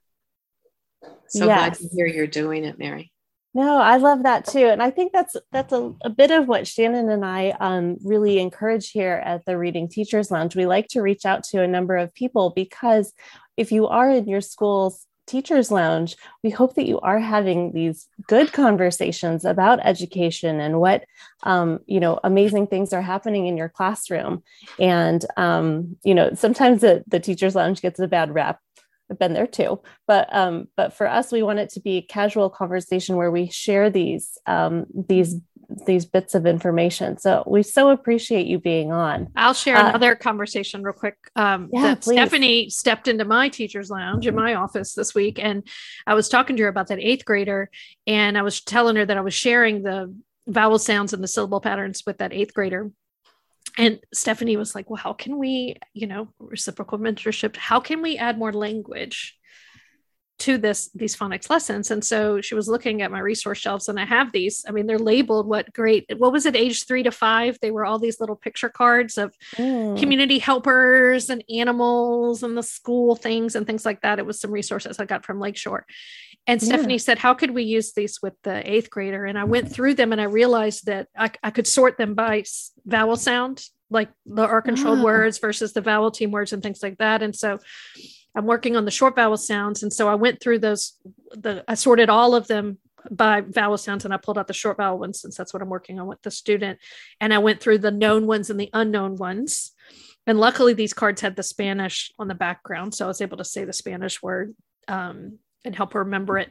[1.01, 1.11] that.
[1.27, 3.11] So glad to hear you're doing it, Mary.
[3.53, 6.67] No, I love that too, and I think that's that's a, a bit of what
[6.67, 10.55] Shannon and I um, really encourage here at the Reading Teachers Lounge.
[10.55, 13.11] We like to reach out to a number of people because
[13.57, 18.07] if you are in your school's teachers lounge, we hope that you are having these
[18.27, 21.03] good conversations about education and what
[21.43, 24.43] um, you know amazing things are happening in your classroom.
[24.79, 28.59] And um, you know sometimes the the teachers lounge gets a bad rap.
[29.11, 32.01] I've been there too, but um, but for us, we want it to be a
[32.01, 35.35] casual conversation where we share these um, these
[35.85, 37.17] these bits of information.
[37.17, 39.27] So we so appreciate you being on.
[39.35, 41.17] I'll share Uh, another conversation real quick.
[41.35, 41.95] Um, Yeah.
[41.99, 45.63] Stephanie stepped into my teacher's lounge in my office this week, and
[46.07, 47.69] I was talking to her about that eighth grader,
[48.07, 50.13] and I was telling her that I was sharing the
[50.47, 52.91] vowel sounds and the syllable patterns with that eighth grader.
[53.77, 57.55] And Stephanie was like, "Well, how can we, you know, reciprocal mentorship?
[57.55, 59.37] How can we add more language
[60.39, 63.99] to this these phonics lessons and so she was looking at my resource shelves and
[63.99, 67.11] i have these i mean they're labeled what great what was it age three to
[67.11, 69.99] five they were all these little picture cards of Mm.
[69.99, 74.49] community helpers and animals and the school things and things like that it was some
[74.49, 75.85] resources i got from lakeshore
[76.47, 76.67] and Yeah.
[76.67, 79.93] stephanie said how could we use these with the eighth grader and i went through
[79.95, 82.43] them and i realized that i, I could sort them by
[82.85, 85.03] vowel sound like the r controlled Ah.
[85.03, 87.59] words versus the vowel team words and things like that and so
[88.33, 89.83] I'm working on the short vowel sounds.
[89.83, 90.93] And so I went through those,
[91.31, 92.77] the I sorted all of them
[93.09, 95.67] by vowel sounds and I pulled out the short vowel ones since that's what I'm
[95.67, 96.79] working on with the student.
[97.19, 99.73] And I went through the known ones and the unknown ones.
[100.25, 102.93] And luckily these cards had the Spanish on the background.
[102.95, 104.55] So I was able to say the Spanish word
[104.87, 106.49] um, and help her remember it.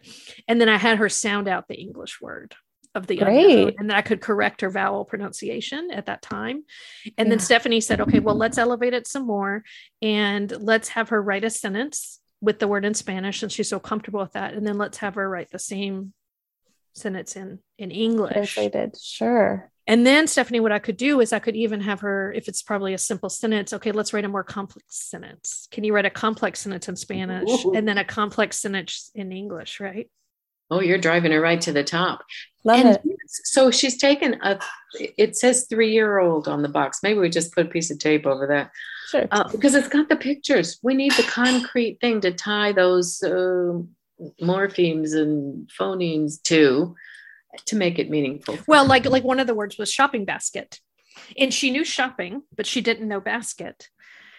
[0.48, 2.54] And then I had her sound out the English word
[2.94, 6.64] of the unknown, and then I could correct her vowel pronunciation at that time.
[7.16, 9.62] And then Stephanie said, okay, well, let's elevate it some more
[10.02, 13.78] and let's have her write a sentence with the word in Spanish, and she's so
[13.78, 14.54] comfortable with that.
[14.54, 16.14] And then let's have her write the same
[16.94, 18.54] sentence in in English.
[18.54, 19.70] Translated, sure.
[19.90, 22.62] And then Stephanie, what I could do is I could even have her, if it's
[22.62, 25.66] probably a simple sentence, okay, let's write a more complex sentence.
[25.72, 27.72] Can you write a complex sentence in Spanish Ooh.
[27.74, 30.08] and then a complex sentence in English, right?
[30.70, 32.22] Oh, you're driving her right to the top.
[32.62, 33.02] Love and it.
[33.26, 34.60] so she's taken a.
[34.94, 37.00] It says three-year-old on the box.
[37.02, 38.70] Maybe we just put a piece of tape over that
[39.08, 39.26] Sure.
[39.32, 40.78] uh, because it's got the pictures.
[40.84, 43.80] We need the concrete thing to tie those uh,
[44.40, 46.94] morphemes and phonemes to
[47.66, 48.58] to make it meaningful.
[48.66, 50.80] Well, like like one of the words was shopping basket.
[51.38, 53.88] And she knew shopping, but she didn't know basket.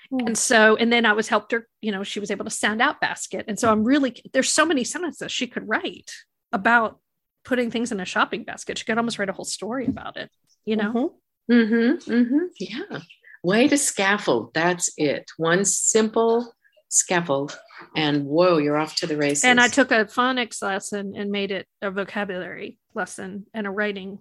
[0.10, 0.28] Hmm.
[0.28, 2.82] And so, and then I was helped her, you know, she was able to sound
[2.82, 3.46] out basket.
[3.48, 6.12] And so I'm really, there's so many sentences she could write
[6.52, 7.00] about
[7.44, 8.78] putting things in a shopping basket.
[8.78, 10.30] She could almost write a whole story about it,
[10.66, 10.94] you know?
[10.94, 11.12] Mhm.
[11.52, 12.46] Mm-hmm, mm-hmm.
[12.60, 13.00] Yeah.
[13.44, 14.54] Way to scaffold.
[14.54, 15.30] That's it.
[15.38, 16.54] One simple
[16.92, 17.58] scaffold,
[17.96, 19.46] and whoa, you're off to the races.
[19.46, 24.20] And I took a phonics lesson and made it a vocabulary lesson and a writing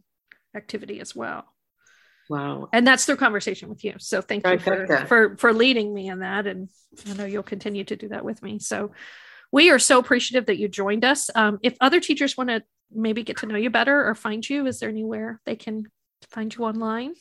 [0.57, 1.45] activity as well.
[2.31, 2.69] wow.
[2.73, 3.95] And that's through conversation with you.
[3.99, 6.47] So thank you for, for for leading me in that.
[6.47, 6.69] And
[7.09, 8.61] I know you'll continue to do that with me.
[8.61, 8.93] So
[9.53, 11.29] we are so appreciative that you joined us.
[11.35, 14.67] Um, if other teachers want to maybe get to know you better or find you,
[14.67, 15.85] is there anywhere they can
[16.31, 17.15] find you online?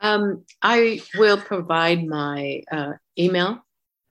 [0.00, 3.64] Um, I will provide my uh, email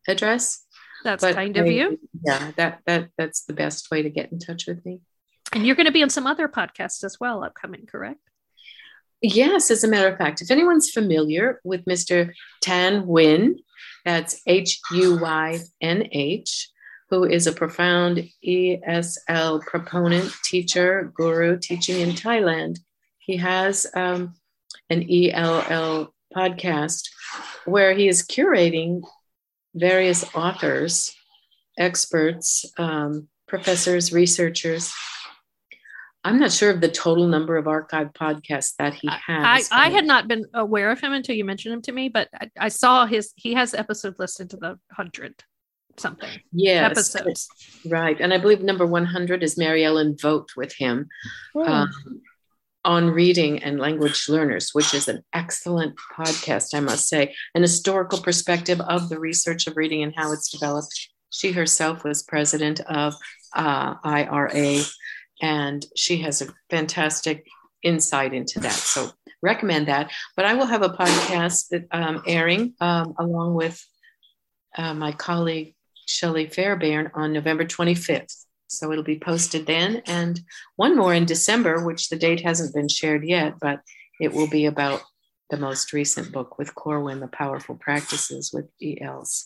[0.08, 0.64] address.
[1.04, 2.00] That's but kind of I- you.
[2.26, 5.02] Yeah, that that that's the best way to get in touch with me.
[5.54, 8.20] And you're going to be on some other podcasts as well upcoming, correct?
[9.22, 12.34] Yes, as a matter of fact, if anyone's familiar with Mr.
[12.62, 13.56] Tan Huynh,
[14.06, 16.70] that's H U Y N H,
[17.10, 22.80] who is a profound ESL proponent, teacher, guru teaching in Thailand.
[23.20, 24.36] He has um,
[24.90, 27.10] an ELL podcast
[27.66, 29.02] where he is curating
[29.80, 31.16] various authors,
[31.78, 34.94] experts, um, professors, researchers.
[36.24, 39.70] I'm not sure of the total number of archived podcasts that he I, has.
[39.72, 42.52] I had not been aware of him until you mentioned him to me, but I,
[42.60, 45.36] I saw his, he has episode listed to the hundred
[45.98, 47.48] something yes, episodes.
[47.86, 48.20] right.
[48.20, 51.08] And I believe number 100 is Mary Ellen Vogt with him
[51.54, 51.62] Hmm.
[51.62, 51.90] um,
[52.86, 58.22] on reading and language learners, which is an excellent podcast, I must say, an historical
[58.22, 61.10] perspective of the research of reading and how it's developed.
[61.30, 63.14] She herself was president of
[63.54, 64.82] uh, IRA,
[65.42, 67.46] and she has a fantastic
[67.84, 68.72] insight into that.
[68.72, 70.12] So recommend that.
[70.36, 73.84] But I will have a podcast that um, airing um, along with
[74.78, 75.76] uh, my colleague
[76.06, 78.46] Shelley Fairbairn on November 25th.
[78.68, 80.40] So it'll be posted then, and
[80.76, 83.82] one more in December, which the date hasn't been shared yet, but
[84.20, 85.02] it will be about
[85.50, 89.46] the most recent book with Corwin, The Powerful Practices with ELs.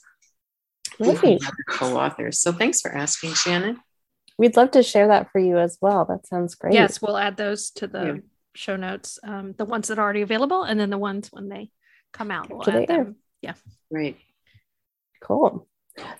[0.97, 1.41] Great.
[1.69, 2.39] Co-authors.
[2.39, 3.79] So thanks for asking, Shannon.
[4.37, 6.05] We'd love to share that for you as well.
[6.05, 6.73] That sounds great.
[6.73, 8.17] Yes, we'll add those to the Yeah.
[8.55, 11.71] show notes, um, the ones that are already available, and then the ones when they
[12.11, 12.49] come out.
[12.49, 13.03] We'll add air.
[13.03, 13.15] them.
[13.91, 14.17] Great.
[15.21, 15.67] Cool.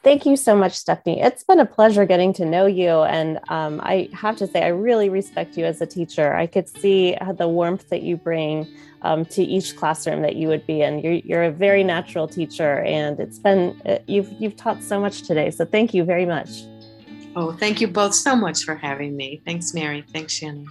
[0.04, 1.22] Thank you so much, Stephanie.
[1.22, 2.90] It's been a pleasure getting to know you.
[2.90, 6.34] And um, I have to say, I really respect you as a teacher.
[6.34, 8.68] I could see uh, the warmth that you bring
[9.04, 11.00] um, to each classroom that you would be in.
[11.00, 15.22] You're, you're a very natural teacher, and it's been, uh, you've, you've taught so much
[15.22, 15.52] today.
[15.52, 16.50] So thank you very much.
[17.36, 19.42] Oh, thank you both so much for having me.
[19.46, 20.04] Thanks, Mary.
[20.12, 20.68] Thanks, Shannon.